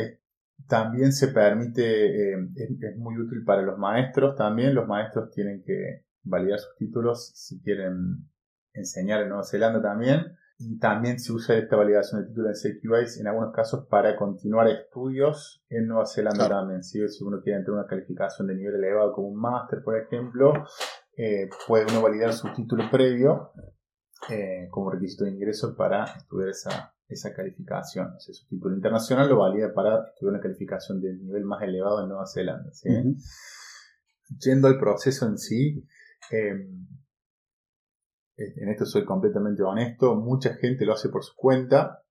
[0.67, 4.75] también se permite, eh, es, muy útil para los maestros también.
[4.75, 8.29] Los maestros tienen que validar sus títulos si quieren
[8.73, 10.37] enseñar en Nueva Zelanda también.
[10.63, 14.67] Y también se usa esta validación de título en CQA en algunos casos para continuar
[14.67, 16.83] estudios en Nueva Zelanda también.
[16.83, 20.53] Si uno quiere entrar una calificación de nivel elevado como un máster, por ejemplo,
[21.17, 23.51] eh, puede uno validar su título previo
[24.29, 28.13] eh, como requisito de ingreso para estudiar esa, esa calificación.
[28.15, 32.03] O sea, su título internacional lo valida para estudiar una calificación de nivel más elevado
[32.03, 32.69] en Nueva Zelanda.
[34.39, 35.85] Yendo al proceso en sí,
[36.31, 36.67] eh,
[38.55, 42.03] en esto soy completamente honesto, mucha gente lo hace por su cuenta.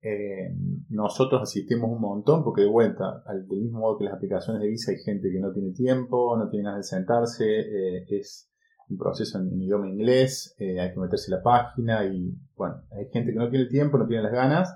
[0.00, 0.54] Eh,
[0.90, 4.68] nosotros asistimos un montón porque de vuelta, al, del mismo modo que las aplicaciones de
[4.68, 8.48] visa hay gente que no tiene tiempo, no tiene ganas de sentarse, eh, es
[8.88, 13.32] un proceso en, idioma inglés, eh, hay que meterse la página y bueno, hay gente
[13.32, 14.68] que no tiene tiempo, no tiene las ganas.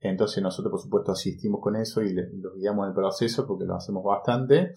[0.00, 3.76] Entonces nosotros por supuesto asistimos con eso y, los guiamos en el proceso porque lo
[3.76, 4.74] hacemos bastante.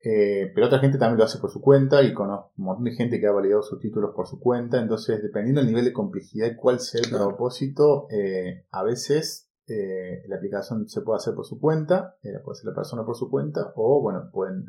[0.00, 2.92] Eh, pero otra gente también lo hace por su cuenta y conozco un montón de
[2.92, 4.80] gente que ha validado sus títulos por su cuenta.
[4.80, 10.22] Entonces, dependiendo del nivel de complejidad y cuál sea el propósito, eh, a veces eh,
[10.28, 13.72] la aplicación se puede hacer por su cuenta, puede hacer la persona por su cuenta,
[13.74, 14.66] o bueno, pueden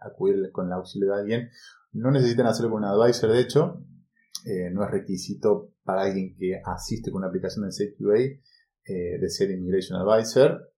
[0.00, 1.50] acudir con el auxilio de alguien.
[1.92, 3.82] No necesitan hacerlo con un advisor, de hecho,
[4.72, 8.40] no es requisito para alguien que asiste con una aplicación en CQA
[8.86, 10.71] de ser Immigration Advisor.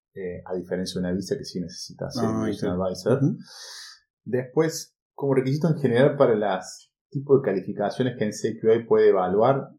[0.44, 3.20] A diferencia de una visa que sí necesita ser Immigration Advisor.
[4.24, 9.70] Después, como requisito en general para las tipos de calificaciones que NCQA puede evaluar,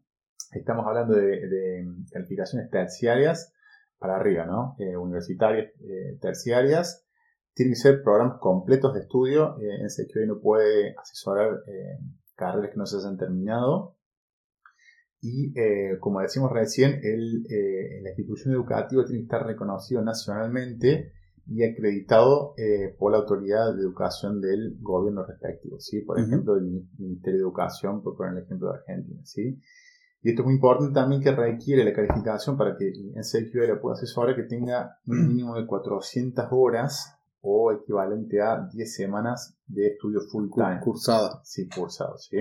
[0.52, 3.52] estamos hablando de, calificaciones terciarias
[3.98, 4.76] para arriba, ¿no?
[4.78, 7.06] Eh, universitarias, eh, terciarias.
[7.54, 9.56] Tienen que ser programas completos de estudio.
[9.60, 11.62] Eh, NCQA no puede asesorar
[12.34, 13.95] carreras que no se hayan terminado.
[15.28, 15.52] Y
[15.98, 17.42] como decimos recién, el,
[18.02, 21.12] la institución educativa tiene que estar reconocido nacionalmente
[21.48, 26.00] y acreditado eh, por la autoridad de educación del gobierno respectivo, ¿sí?
[26.00, 29.60] Por ejemplo, el Ministerio de Educación, por poner el ejemplo de Argentina, ¿sí?
[30.22, 33.94] Y esto es muy importante también que requiere la calificación para que en la pueda
[33.94, 40.20] asesorar que tenga un mínimo de 400 horas o equivalente a 10 semanas de estudio
[40.22, 40.80] full time.
[40.82, 41.40] Cursada.
[41.44, 42.38] Sí, cursado, ¿sí?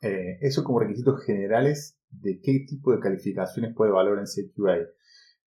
[0.00, 4.76] Eh, eso como requisitos generales de qué tipo de calificaciones puede valorar en CQA.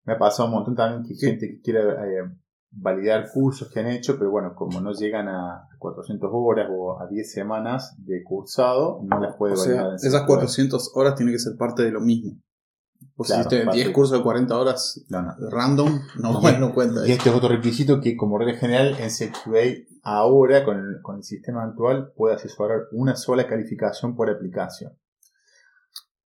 [0.05, 2.23] Me ha pasado un montón también que gente que quiere eh,
[2.71, 7.07] validar cursos que han hecho, pero bueno, como no llegan a 400 horas o a
[7.07, 9.95] 10 semanas de cursado, no las puede validar.
[9.95, 12.39] esas 400 horas tienen que ser parte de lo mismo.
[13.15, 17.07] O si hiciste 10 cursos de 40 horas random, no, no, cuenta.
[17.07, 21.17] Y este es otro requisito que, como regla general, en CQA ahora, con el, con
[21.17, 24.93] el sistema actual, puede asesorar una sola calificación por aplicación.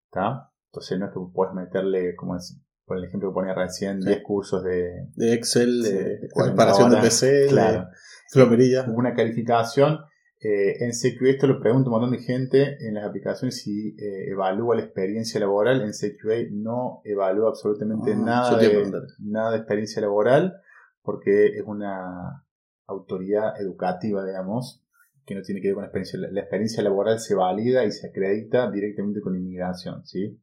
[0.06, 0.50] ¿Está?
[0.72, 4.22] Entonces no es que puedes meterle, como decir, por el ejemplo que ponía recién, 10
[4.24, 7.86] cursos de, de Excel, de, preparación de PC, claro.
[8.34, 10.00] de Una calificación.
[10.42, 14.30] Eh, en CQA esto lo pregunto un montón de gente en las aplicaciones si eh,
[14.30, 15.82] evalúa la experiencia laboral.
[15.82, 20.54] En CQA no evalúa absolutamente ah, nada, de, nada de experiencia laboral
[21.02, 22.44] porque es una
[22.86, 24.82] autoridad educativa, digamos,
[25.26, 26.18] que no tiene que ver con la experiencia.
[26.32, 30.40] La experiencia laboral se valida y se acredita directamente con inmigración, ¿sí?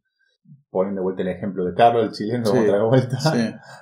[0.70, 3.18] ponen de vuelta el ejemplo de Carlos, el chileno, otra vuelta.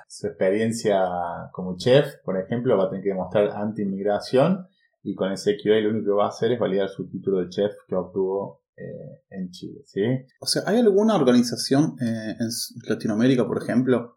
[0.08, 1.04] Su experiencia
[1.52, 4.66] como chef, por ejemplo, va a tener que demostrar anti-inmigración
[5.06, 7.48] y con ese QA lo único que va a hacer es validar su título de
[7.48, 9.82] chef que obtuvo eh, en Chile.
[9.84, 10.00] ¿sí?
[10.40, 12.48] O sea, ¿hay alguna organización eh, en
[12.88, 14.16] Latinoamérica, por ejemplo,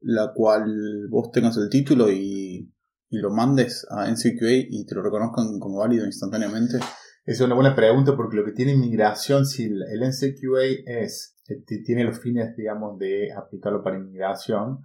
[0.00, 2.74] la cual vos tengas el título y,
[3.10, 6.78] y lo mandes a NCQA y te lo reconozcan como válido instantáneamente?
[7.24, 11.36] Es una buena pregunta porque lo que tiene inmigración, si el NCQA es
[11.84, 14.82] tiene los fines, digamos, de aplicarlo para inmigración,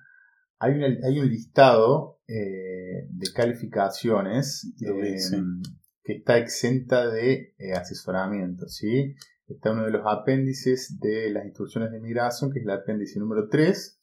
[0.64, 5.18] hay, hay un listado eh, de calificaciones eh,
[6.04, 9.16] que está exenta de eh, asesoramiento, ¿sí?
[9.48, 13.50] Está uno de los apéndices de las instrucciones de inmigración, que es el apéndice número
[13.50, 14.00] 3,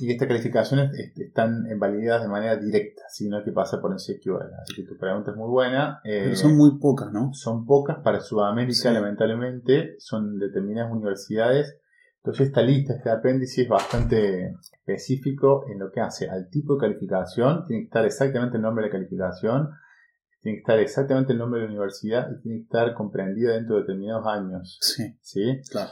[0.00, 3.98] y estas calificaciones están validadas de manera directa, si no hay que pasar por el
[3.98, 4.54] CQL.
[4.62, 6.00] Así que tu pregunta es muy buena.
[6.02, 7.32] Pero son muy pocas, ¿no?
[7.34, 9.96] Son pocas para Sudamérica, lamentablemente.
[9.98, 11.79] Son determinadas universidades.
[12.22, 16.80] Entonces esta lista, este apéndice es bastante específico en lo que hace al tipo de
[16.80, 17.64] calificación.
[17.66, 19.70] Tiene que estar exactamente el nombre de la calificación.
[20.40, 23.76] Tiene que estar exactamente el nombre de la universidad y tiene que estar comprendida dentro
[23.76, 24.78] de determinados años.
[24.80, 25.16] Sí.
[25.22, 25.60] ¿Sí?
[25.70, 25.90] Claro.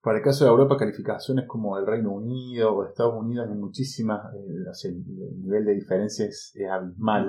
[0.00, 4.32] Para el caso de Europa, calificaciones como el Reino Unido o Estados Unidos hay muchísimas,
[4.34, 7.28] eh, el nivel de diferencia es, abismal.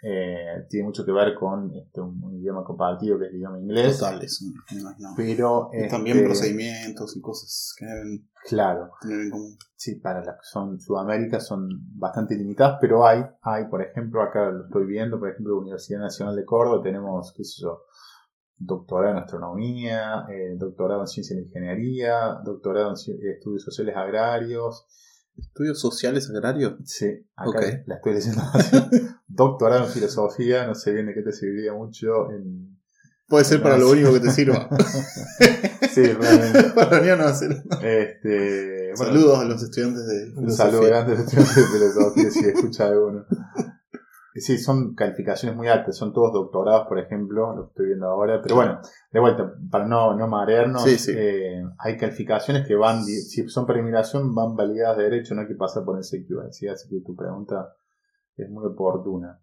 [0.00, 3.98] Eh, tiene mucho que ver con este, un, idioma compartido que es el idioma inglés.
[3.98, 5.14] Total, eso me imagino.
[5.16, 9.58] Pero, también este, procedimientos y cosas que deben claro, tener en común.
[9.74, 14.50] Sí, para las que son Sudamérica son bastante limitadas, pero hay, hay, por ejemplo, acá
[14.50, 17.82] lo estoy viendo, por ejemplo, Universidad Nacional de Córdoba, tenemos, qué sé yo,
[18.56, 24.86] doctorado en astronomía, eh, doctorado en ciencia de ingeniería, doctorado en estudios sociales agrarios.
[25.36, 26.74] ¿Estudios sociales agrarios?
[26.84, 28.42] Sí, acá la estoy leyendo
[29.38, 32.76] doctorado en filosofía, no sé bien de qué te serviría mucho en...
[33.28, 34.68] Puede ser para lo único que te sirva.
[35.92, 36.70] sí, realmente.
[36.74, 37.62] para no hacer.
[37.82, 40.42] Este, Saludos a los estudiantes de filosofía.
[40.42, 43.26] Un saludo grande a los estudiantes de filosofía si escucha alguno.
[44.34, 48.40] Sí, son calificaciones muy altas, son todos doctorados, por ejemplo, lo que estoy viendo ahora.
[48.42, 48.80] Pero bueno,
[49.12, 54.34] de vuelta, para no, no marearnos, eh, hay calificaciones que van, si son para inmigración,
[54.34, 57.74] van validadas de derecho, no hay que pasar por el CQ, así que tu pregunta
[58.42, 59.40] es muy oportuna.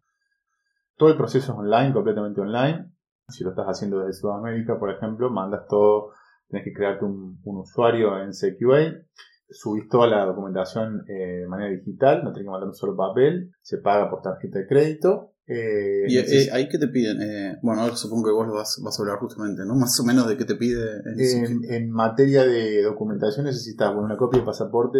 [0.97, 2.91] Todo el proceso es online, completamente online.
[3.27, 6.11] Si lo estás haciendo desde Sudamérica, por ejemplo, mandas todo,
[6.47, 9.03] tienes que crearte un, un usuario en CQA
[9.49, 13.51] subís toda la documentación eh, de manera digital, no tenés que mandar un solo papel,
[13.61, 15.33] se paga por tarjeta de crédito.
[15.47, 17.59] Eh, ¿Y eh, ahí qué te piden?
[17.61, 19.75] bueno, ahora supongo que vos lo vas, vas, a hablar justamente, ¿no?
[19.75, 21.01] Más o menos de qué te pide.
[21.05, 24.99] En, en materia de documentación necesitas una copia de pasaporte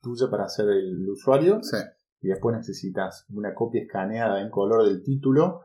[0.00, 1.58] tuya para hacer el usuario.
[1.62, 1.76] Sí.
[2.20, 5.62] Y después necesitas una copia escaneada en color del título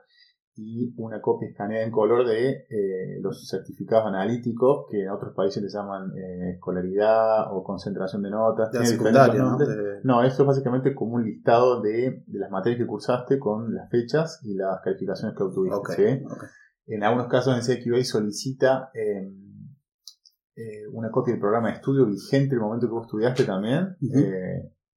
[0.57, 5.61] y una copia escaneada en color de eh, los certificados analíticos que en otros países
[5.61, 8.71] les llaman eh, escolaridad o concentración de notas.
[8.71, 9.57] De secundaria, ¿no?
[10.03, 13.89] No, esto es básicamente como un listado de, de, las materias que cursaste con las
[13.89, 15.77] fechas y las calificaciones que obtuviste.
[15.77, 16.47] Okay, okay.
[16.87, 22.61] En algunos casos en CQA solicita eh, una copia del programa de estudio vigente el
[22.61, 23.97] momento que vos estudiaste también.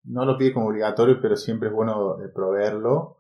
[0.09, 3.19] No lo pide como obligatorio, pero siempre es bueno proveerlo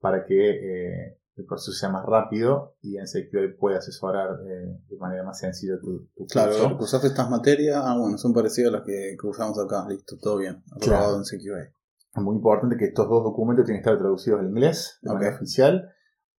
[0.00, 5.22] para que el proceso sea más rápido y en SQL puede asesorar eh, de manera
[5.22, 6.78] más sencilla tu, tu claro, curso.
[6.78, 10.62] cursaste estas materias, ah, bueno, son parecidas a las que cursamos acá, listo, todo bien,
[10.74, 11.74] aprobado en SQL.
[12.14, 15.36] Es muy importante que estos dos documentos tienen que estar traducidos al inglés de manera
[15.36, 15.90] oficial,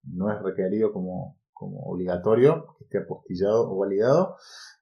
[0.03, 4.38] no es requerido como, como obligatorio que esté apostillado o validado,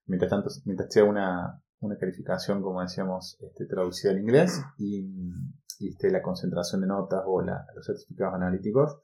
[0.06, 5.08] mientras tanto, mientras sea una, una calificación, como decíamos, este, traducida al inglés y,
[5.80, 8.98] esté la concentración de notas o los certificados analíticos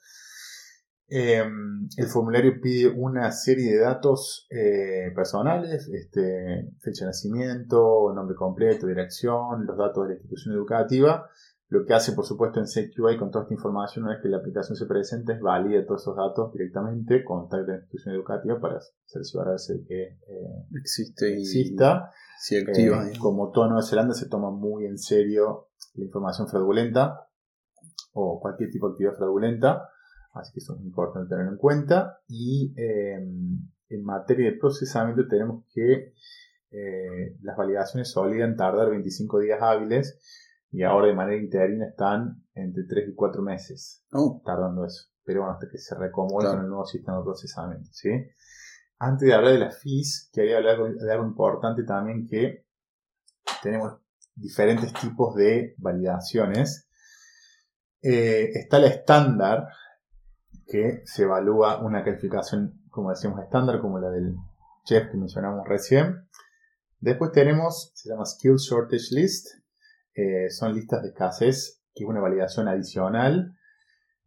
[1.13, 8.33] Em, el formulario pide una serie de datos eh, personales, este, fecha de nacimiento, nombre
[8.33, 11.29] completo, dirección, los datos de la institución educativa.
[11.71, 14.39] Lo que hace, por supuesto, en CQA con toda esta información, una vez que la
[14.39, 18.81] aplicación se presenta, es valida todos esos datos directamente, contacta a la institución educativa para
[19.05, 22.11] cerciorarse de que eh, existe y exista.
[22.41, 23.07] Si activa.
[23.07, 27.29] Eh, como toda Nueva Zelanda se toma muy en serio la información fraudulenta
[28.11, 29.89] o cualquier tipo de actividad fraudulenta.
[30.33, 32.19] Así que eso es importante tenerlo en cuenta.
[32.27, 36.15] Y em, en materia de procesamiento tenemos que
[36.71, 40.19] eh, las validaciones solían tardar 25 días hábiles
[40.71, 44.41] y ahora de manera interina están entre 3 y 4 meses oh.
[44.45, 45.09] tardando eso.
[45.23, 47.89] Pero bueno, hasta que se recomode con el nuevo sistema de procesamiento.
[47.91, 48.09] ¿sí?
[48.97, 52.65] Antes de hablar de las fees, quería hablar de algo importante también que
[53.61, 53.99] tenemos
[54.35, 56.87] diferentes tipos de validaciones.
[58.01, 59.67] Eh, está la estándar,
[60.65, 64.35] que se evalúa una calificación, como decíamos, estándar, como la del
[64.85, 66.27] chef que mencionamos recién.
[66.99, 69.60] Después tenemos, se llama Skill Shortage List,
[70.13, 73.55] eh, son listas de escasez, que es una validación adicional.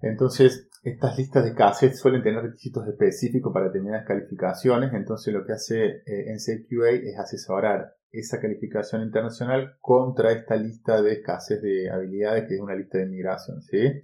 [0.01, 5.53] Entonces, estas listas de escasez suelen tener requisitos específicos para determinadas calificaciones, entonces lo que
[5.53, 12.47] hace eh, NCQA es asesorar esa calificación internacional contra esta lista de escasez de habilidades,
[12.47, 14.03] que es una lista de inmigración, ¿sí?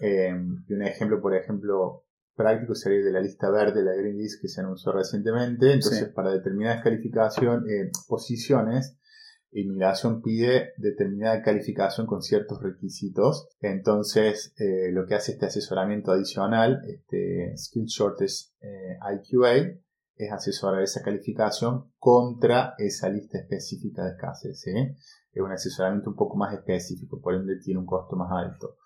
[0.00, 0.34] Eh,
[0.68, 2.04] y un ejemplo, por ejemplo,
[2.38, 5.72] práctico sería de la lista verde, la Green List que se anunció recientemente.
[5.72, 8.98] Entonces, para determinadas calificación, eh, posiciones,
[9.52, 13.48] inmigración pide determinada calificación con ciertos requisitos.
[13.60, 19.78] Entonces, eh, lo que hace este asesoramiento adicional, este Skill Shortage IQA,
[20.18, 24.66] es asesorar esa calificación contra esa lista específica de escasez.
[24.66, 28.76] Es un asesoramiento un poco más específico, por ende tiene un costo más alto.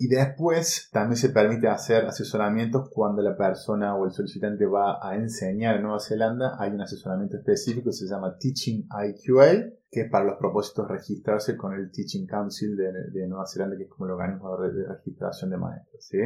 [0.00, 5.16] Y después también se permite hacer asesoramientos cuando la persona o el solicitante va a
[5.16, 6.56] enseñar en Nueva Zelanda.
[6.56, 11.56] Hay un asesoramiento específico que se llama Teaching IQA, que es para los propósitos registrarse
[11.56, 15.56] con el Teaching Council de, Nueva Zelanda, que es como el organismo de, registración de
[15.56, 16.06] maestros.
[16.06, 16.18] ¿sí?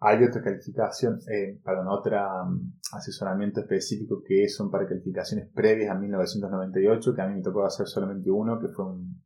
[0.00, 5.94] Hay otra calificación, eh, perdón, otro um, asesoramiento específico que son para calificaciones previas a
[5.94, 9.22] 1998, que a mí me tocó hacer solamente uno, que fue un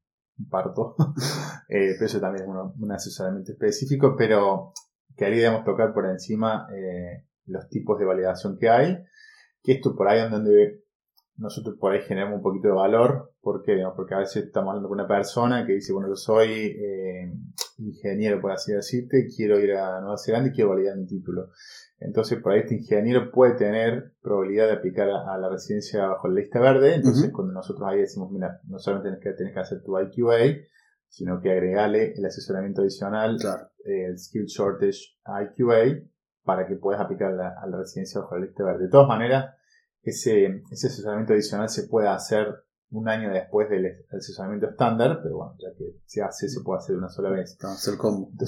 [0.51, 0.97] parto.
[1.69, 4.73] eh, pero eso también es un asesoramiento específico, pero
[5.17, 8.99] queríamos tocar por encima eh, los tipos de validación que hay.
[9.63, 10.85] Que esto por ahí es donde
[11.37, 13.33] nosotros por ahí generamos un poquito de valor.
[13.41, 13.83] ¿Por qué?
[13.97, 17.33] Porque a veces estamos hablando con una persona que dice, bueno, yo soy eh,
[17.79, 21.51] ingeniero, por así decirte, quiero ir a Nueva Zelanda y quiero validar mi título.
[21.99, 26.41] Entonces, por ahí este ingeniero puede tener probabilidad de aplicar a, la residencia bajo la
[26.41, 26.95] lista verde.
[26.95, 30.67] Entonces, cuando nosotros ahí decimos, mira, no solamente tienes que, tienes que hacer tu IQA,
[31.15, 33.39] sino que agregale el asesoramiento adicional,
[33.85, 36.03] el Skill Shortage IQA,
[36.43, 38.87] para que puedas aplicar a la residencia bajo la lista verde.
[38.87, 39.55] De todas maneras,
[40.03, 42.49] ese, ese asesoramiento adicional se puede hacer
[42.91, 46.97] un año después del asesoramiento estándar, pero bueno, ya que se hace, se puede hacer
[46.97, 47.53] una sola vez.
[47.53, 47.97] Entonces,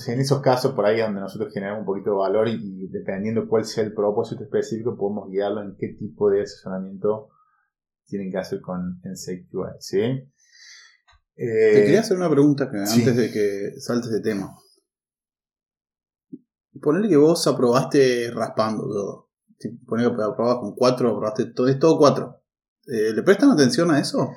[0.09, 3.49] en esos casos, por ahí es donde nosotros generamos un poquito de valor y, dependiendo
[3.49, 7.29] cuál sea el propósito específico, podemos guiarlos en qué tipo de asesoramiento
[8.07, 10.33] tienen que hacer con NCQA, ¿sí?
[11.37, 14.55] Eh, Te quería hacer una pregunta que, antes de que saltes de tema.
[16.81, 19.29] Ponerle que vos aprobaste raspando todo.
[19.87, 22.43] Ponerle que aprobabas con cuatro, aprobaste todo, es todo cuatro.
[22.87, 24.31] Eh, ¿Le prestan atención a eso?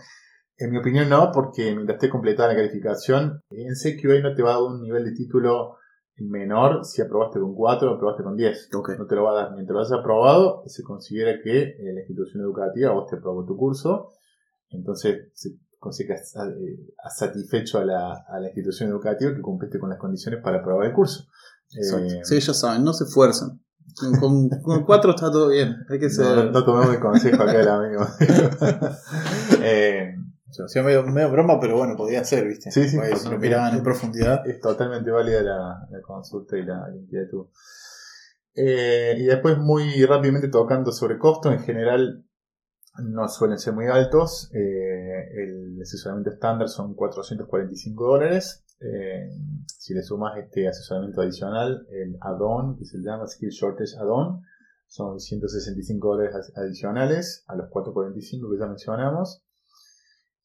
[0.58, 4.52] En mi opinión no, porque mientras esté completada la calificación, en CQA no te va
[4.52, 5.78] a dar un nivel de título
[6.18, 8.70] menor si aprobaste con 4 o aprobaste con 10.
[8.74, 9.54] No te lo va a dar.
[9.54, 13.56] Mientras lo hayas aprobado, se considera que eh, la institución educativa vos te aprobó tu
[13.56, 14.12] curso,
[14.70, 15.32] entonces
[15.80, 16.22] considera que
[17.04, 21.26] has, satisfecho a la, institución educativa que cumpliste con las condiciones para aprobar el curso.
[21.72, 23.62] Eh, sí, ya saben, no se esfuerzan.
[24.20, 25.76] Con, con cuatro está todo bien.
[25.90, 26.26] Hay que ser.
[26.26, 28.08] no, no tomemos el consejo acá del amigo.
[29.64, 30.16] eh,
[30.64, 32.72] O sea, medio, medio broma, pero bueno, podía ser, ¿viste?
[32.72, 34.48] Sí, sí, Porque si lo miraban en profundidad.
[34.48, 37.48] es totalmente válida la, la consulta y la, la inquietud.
[38.56, 42.26] Eh, y después, muy rápidamente tocando sobre costo, en general
[43.04, 44.50] no suelen ser muy altos.
[44.54, 48.66] Eh, el asesoramiento estándar son 445 dólares.
[48.82, 49.30] Eh,
[49.78, 54.42] si le sumas este asesoramiento adicional, el add-on, que se llama Skill Shortage Add-on,
[54.88, 59.44] son 165 dólares ad- adicionales a los 445 que ya mencionamos.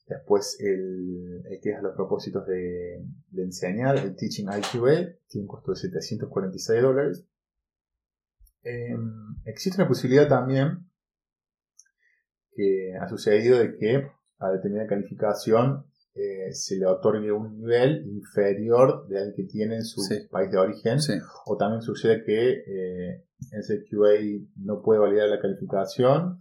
[0.07, 3.07] Después el, que es a los propósitos de,
[3.39, 7.25] enseñar, el Teaching IQA, tiene un costo de 746 dólares.
[8.65, 8.97] Eh,
[9.45, 10.91] existe una posibilidad también
[12.55, 14.07] que ha sucedido de que
[14.39, 15.85] a determinada calificación
[16.15, 20.29] eh, se le otorgue un nivel inferior del que tiene en su Sí.
[20.31, 21.01] país de origen.
[21.01, 21.15] Sí.
[21.47, 24.13] O también sucede que eh, ese QA
[24.57, 26.41] no puede validar la calificación,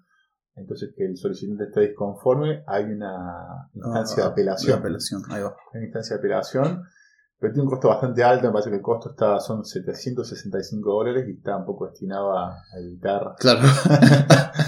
[0.56, 4.72] entonces que el solicitante está disconforme, hay una instancia de Ah, apelación.
[4.74, 5.50] de apelación, ahí va.
[5.50, 6.84] Hay una instancia de apelación,
[7.40, 11.26] pero tiene un costo bastante alto, me parece que el costo está, son 765 dólares
[11.28, 13.62] y está un poco destinado a evitar Claro.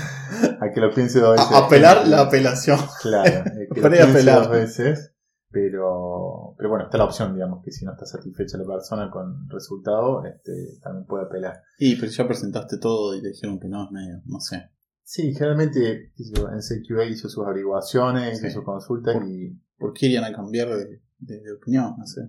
[0.62, 1.52] a que lo piense dos veces.
[1.52, 2.80] A- apelar la apelación.
[3.02, 3.44] Claro,
[3.74, 5.12] que lo piense dos veces.
[5.70, 9.44] Pero, pero bueno, está la opción, digamos, que si no está satisfecha la persona con
[9.46, 10.52] el resultado, este,
[10.84, 11.62] también puede apelar.
[11.80, 14.70] Y pero ya presentaste todo y te dijeron que no, es medio, no sé.
[15.04, 18.48] Sí, generalmente en CQA hizo sus averiguaciones, Sí.
[18.48, 21.94] hizo sus consultas Por- y ¿Por qué irían a cambiar de, de- de opinión?
[21.98, 22.22] No sé.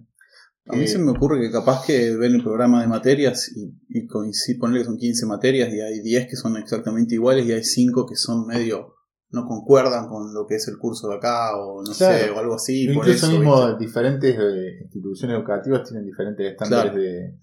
[0.68, 3.72] A mí Eh, se me ocurre que capaz que ven el programa de materias y,
[3.88, 7.52] y coincide, ponerle que son 15 materias y hay 10 que son exactamente iguales y
[7.52, 8.94] hay 5 que son medio
[9.30, 12.54] no concuerdan con lo que es el curso de acá o no sé, o algo
[12.54, 12.86] así.
[12.86, 13.84] por incluso eso, mismo ¿viste?
[13.84, 17.02] diferentes eh, instituciones educativas tienen diferentes estándares Claro.
[17.04, 17.38] de,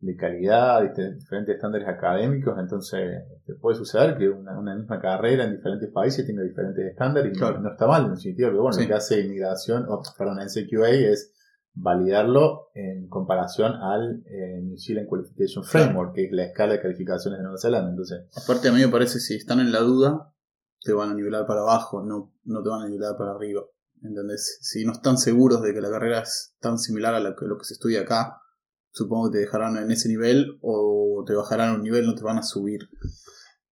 [0.00, 3.00] de calidad, diferentes estándares académicos, entonces
[3.38, 7.34] este, puede suceder que una, una misma carrera en diferentes países tenga diferentes estándares y
[7.34, 7.60] no- Claro.
[7.60, 8.82] no, está mal en un sentido, pero bueno, Sí.
[8.82, 11.32] lo que hace inmigración, o, perdón, en CQA es
[11.80, 15.64] validarlo en comparación al eh, New Zealand Qualification.
[15.64, 17.90] Framework, que es la escala de calificaciones de Nueva Zelanda.
[17.90, 20.34] Entonces, Aparte a mí me parece si están en la duda,
[20.82, 23.62] te van a nivelar para abajo, no, no te van a nivelar para arriba.
[24.02, 24.58] ¿Entendés?
[24.62, 27.58] Si no están seguros de que la carrera es tan similar a lo que, lo
[27.58, 28.40] que se estudia acá,
[28.90, 32.38] supongo que te dejarán en ese nivel o te bajarán un nivel, no te van
[32.38, 32.88] a subir.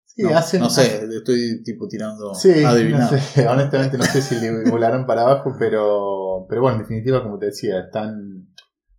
[0.05, 3.13] sí, no, hacen, no sé, estoy tipo tirando Sí, adivinado.
[3.13, 7.22] no sé, honestamente no sé si le volaron para abajo, pero, pero bueno, en definitiva,
[7.22, 8.49] como te decía, están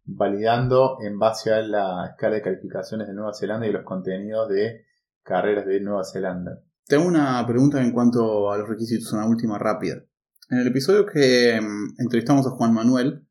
[0.06, 4.86] validando en base a la escala de calificaciones de Nueva Zelanda y los contenidos de
[5.24, 6.62] carreras de Nueva Zelanda.
[6.86, 10.02] Tengo una pregunta en cuanto a los requisitos, una última rápida.
[10.50, 13.28] En el episodio que mm, entrevistamos a Juan Manuel,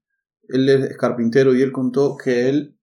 [0.49, 2.79] él es carpintero y él contó que él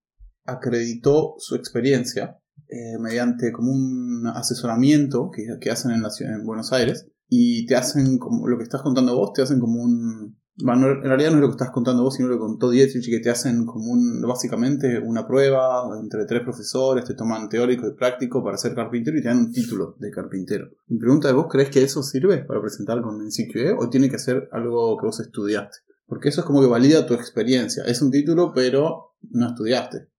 [0.46, 6.46] acreditó su experiencia eh, mediante como un asesoramiento que, que hacen en, la ciudad, en
[6.46, 10.42] Buenos Aires y te hacen como lo que estás contando vos, te hacen como un...
[10.56, 13.10] Bueno, en realidad no es lo que estás contando vos, sino lo que contó Dietrich,
[13.10, 17.96] que te hacen como un, básicamente una prueba entre tres profesores, te toman teórico y
[17.96, 20.70] práctico para ser carpintero y te dan un título de carpintero.
[20.88, 24.12] Mi pregunta es, ¿vos crees que eso sirve para presentar con el CQE o tiene
[24.12, 25.80] que ser algo que vos estudiaste?
[26.06, 27.84] Porque eso es como que valida tu experiencia.
[27.86, 30.10] Es un título, pero no estudiaste.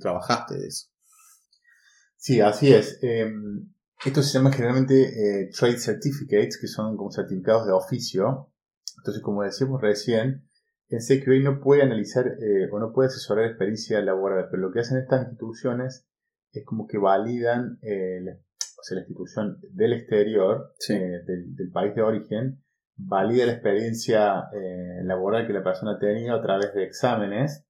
[0.00, 0.88] Trabajaste de eso.
[2.16, 2.98] Sí, así es.
[3.02, 3.32] Eh,
[4.04, 8.50] esto se llama generalmente Trade Certificates, que son como certificados de oficio.
[9.04, 10.48] Entonces, como decíamos recién,
[10.88, 14.80] en CQA no puede analizar eh, o no puede asesorar experiencia laboral, pero lo que
[14.80, 16.08] hacen estas instituciones
[16.52, 20.94] es como que validan eh, la, o sea, la institución del exterior, Sí.
[20.94, 22.62] eh, del, del país de origen,
[22.96, 27.66] valida la experiencia eh, laboral que la persona ha tenido a través de exámenes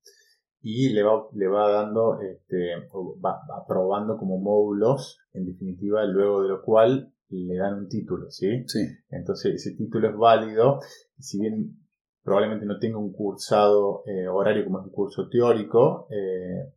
[0.61, 2.77] y le va, le va dando, este,
[3.25, 8.65] va aprobando como módulos, en definitiva, luego de lo cual le dan un título, ¿sí?
[8.67, 8.87] Sí.
[9.11, 10.81] Entonces ese título es válido,
[11.19, 11.77] y si bien
[12.23, 16.73] probablemente no tenga un cursado eh, horario como es un curso teórico, eh,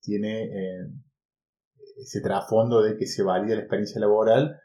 [0.00, 0.86] tiene eh,
[1.98, 4.60] ese trasfondo de que se valida la experiencia laboral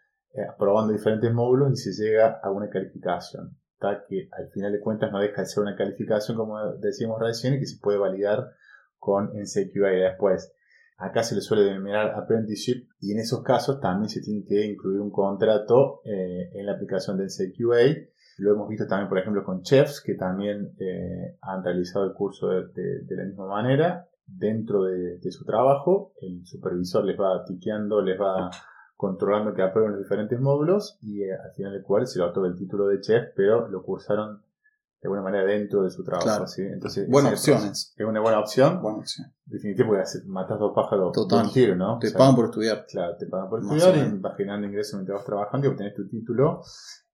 [0.51, 3.55] aprobando diferentes módulos y se llega a una calificación.
[3.77, 4.03] ¿tá?
[4.07, 7.59] Que al final de cuentas no deja de ser una calificación, como decíamos recién, y
[7.59, 8.49] que se puede validar
[8.97, 10.53] con NCQA después.
[11.03, 15.01] Acá se le suele denominar apprenticeship y en esos casos también se tiene que incluir
[15.01, 18.07] un contrato eh, en la aplicación del CQA.
[18.37, 22.47] Lo hemos visto también, por ejemplo, con chefs que también eh, han realizado el curso
[22.47, 24.07] de, la misma manera.
[24.25, 28.49] Dentro de, su trabajo, el supervisor les va tiqueando, les va
[28.95, 32.47] controlando que aprueben los diferentes módulos y eh, al final del cual se le otorga
[32.47, 34.41] el título de chef, pero lo cursaron
[35.03, 36.23] de alguna manera dentro de su trabajo.
[36.25, 36.47] Claro.
[36.47, 36.61] ¿sí?
[36.61, 37.93] Entonces, Buenas opciones.
[37.97, 38.81] Es una buena opción.
[38.81, 39.27] Buena opción.
[39.45, 41.45] Definitivamente porque matas dos pájaros Total.
[41.45, 41.99] un tiro, ¿no?
[41.99, 42.85] Te O sea, pagan por estudiar.
[42.87, 46.07] Claro, te pagan por estudiar y vas generando ingresos mientras vas trabajando y obtenés tu
[46.07, 46.61] título.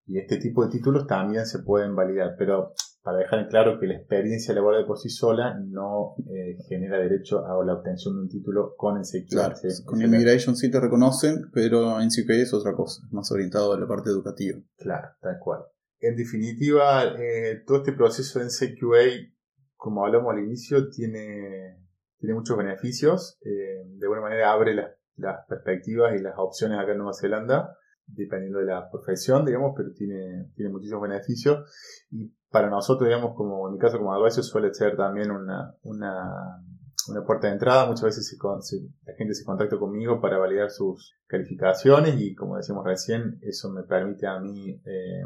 [0.06, 3.88] Y este tipo de títulos también se pueden validar, pero para dejar en claro que
[3.88, 8.22] la experiencia laboral de por sí sola no eh, genera derecho a la obtención de
[8.22, 9.30] un título con el CQA.
[9.30, 9.56] Claro.
[9.56, 9.84] ¿sí?
[9.84, 13.02] Con Immigration sí te reconocen, pero en CPA es otra cosa.
[13.10, 14.60] Más orientado a la parte educativa.
[14.78, 15.62] Claro, tal cual.
[16.00, 19.34] En definitiva, eh, todo este proceso en CQA,
[19.76, 21.78] como hablamos al inicio, tiene,
[22.18, 23.38] tiene muchos beneficios.
[23.42, 27.76] Eh, de alguna manera abre las, las perspectivas y las opciones acá en Nueva Zelanda,
[28.08, 31.70] dependiendo de la profesión, digamos, pero tiene, tiene muchísimos beneficios.
[32.12, 36.64] Y para nosotros, digamos, como en mi caso como advisor, suele ser también una, una,
[37.12, 37.86] una puerta de entrada.
[37.88, 42.36] Muchas veces se con- se- la gente se contacta conmigo para validar sus calificaciones y
[42.36, 45.22] como decíamos recién, eso me permite a mí eh,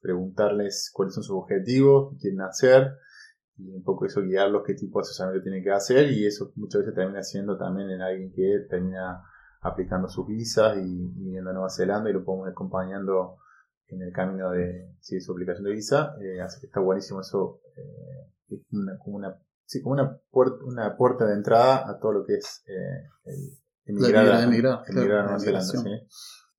[0.00, 2.92] preguntarles cuáles son sus objetivos, qué quieren hacer
[3.56, 6.80] y un poco eso guiarlos qué tipo de asesoramiento tienen que hacer y eso muchas
[6.80, 9.22] veces termina siendo también en alguien que termina
[9.60, 13.36] aplicando sus visas y, y viniendo a Nueva Zelanda y lo podemos ir acompañando
[13.88, 16.16] en el camino de, sí, su aplicación de visa.
[16.20, 17.60] Eh, así que está buenísimo eso.
[17.76, 18.60] eh, es
[19.04, 22.62] como una, sí, como una, puerta, una puerta de entrada a todo lo que es
[22.66, 25.72] eh, el emigrar, a- emigrar, claro, emigrar a Nueva Zelanda.
[25.82, 26.06] ¿sí?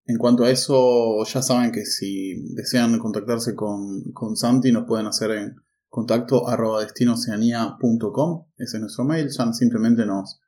[0.08, 5.08] En cuanto a eso, ya saben que si desean contactarse con, con Santi, nos pueden
[5.08, 5.56] hacer en
[5.89, 8.45] contacto arroba destinoceanía.com.
[8.58, 9.30] Ese es nuestro mail.
[9.30, 10.41] Ya simplemente nos,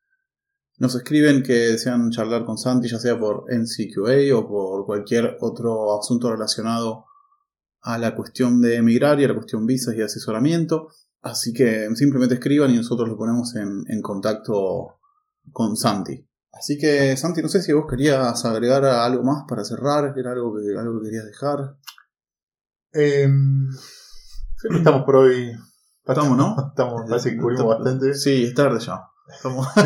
[0.78, 5.97] nos escriben que desean charlar con Santi, ya sea por NCQA o por cualquier otro
[5.99, 7.05] asunto relacionado
[7.82, 10.89] a la cuestión de emigrar y a la cuestión visas y asesoramiento.
[11.32, 15.00] Así que simplemente escriban y nosotros lo ponemos en, en contacto
[15.52, 16.26] con Santi.
[16.52, 20.56] Así que, Santi, no sé si vos querías agregar algo más para cerrar, era algo
[20.56, 21.76] que, algo que querías dejar.
[22.94, 23.28] Eh,
[24.60, 25.52] creo que estamos por hoy.
[26.06, 26.56] Estamos, ¿no?
[26.70, 28.14] Estamos, parece que cubrimos bastante.
[28.14, 29.02] Sí, es tarde ya.
[29.34, 29.68] Estamos-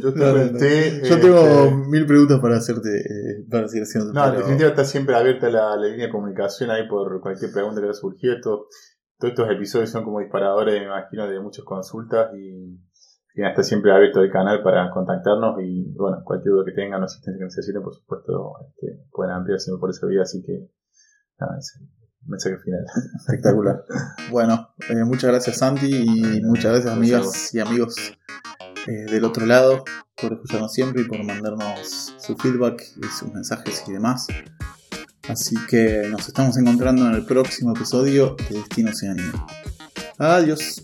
[0.00, 0.34] Yo te No, no, no.
[0.34, 4.12] pregunté, Yo este, tengo mil preguntas para hacerte, eh, para seguir haciendo.
[4.12, 7.80] No, en definitiva está siempre abierta la, la línea de comunicación ahí por cualquier pregunta
[7.80, 8.34] que haya surgido.
[8.34, 8.66] Esto-
[9.18, 12.80] todos estos episodios son como disparadores, me imagino, de muchas consultas y,
[13.34, 17.04] y está siempre abierto el canal para contactarnos y bueno, cualquier duda que tengan o
[17.04, 20.70] asistencia que necesiten, por supuesto, este, pueden ampliarse por esa vía, así que
[21.40, 21.90] nada, ese es
[22.22, 22.84] el mensaje final.
[23.16, 23.84] Espectacular.
[24.30, 27.96] Bueno, eh, muchas gracias Santi y muchas gracias amigas y amigos
[28.86, 29.84] eh, del otro lado
[30.20, 34.26] por escucharnos siempre y por mandarnos su feedback y sus mensajes y demás.
[35.28, 39.32] Así que nos estamos encontrando en el próximo episodio de Destino Oceanía.
[40.18, 40.82] Adiós.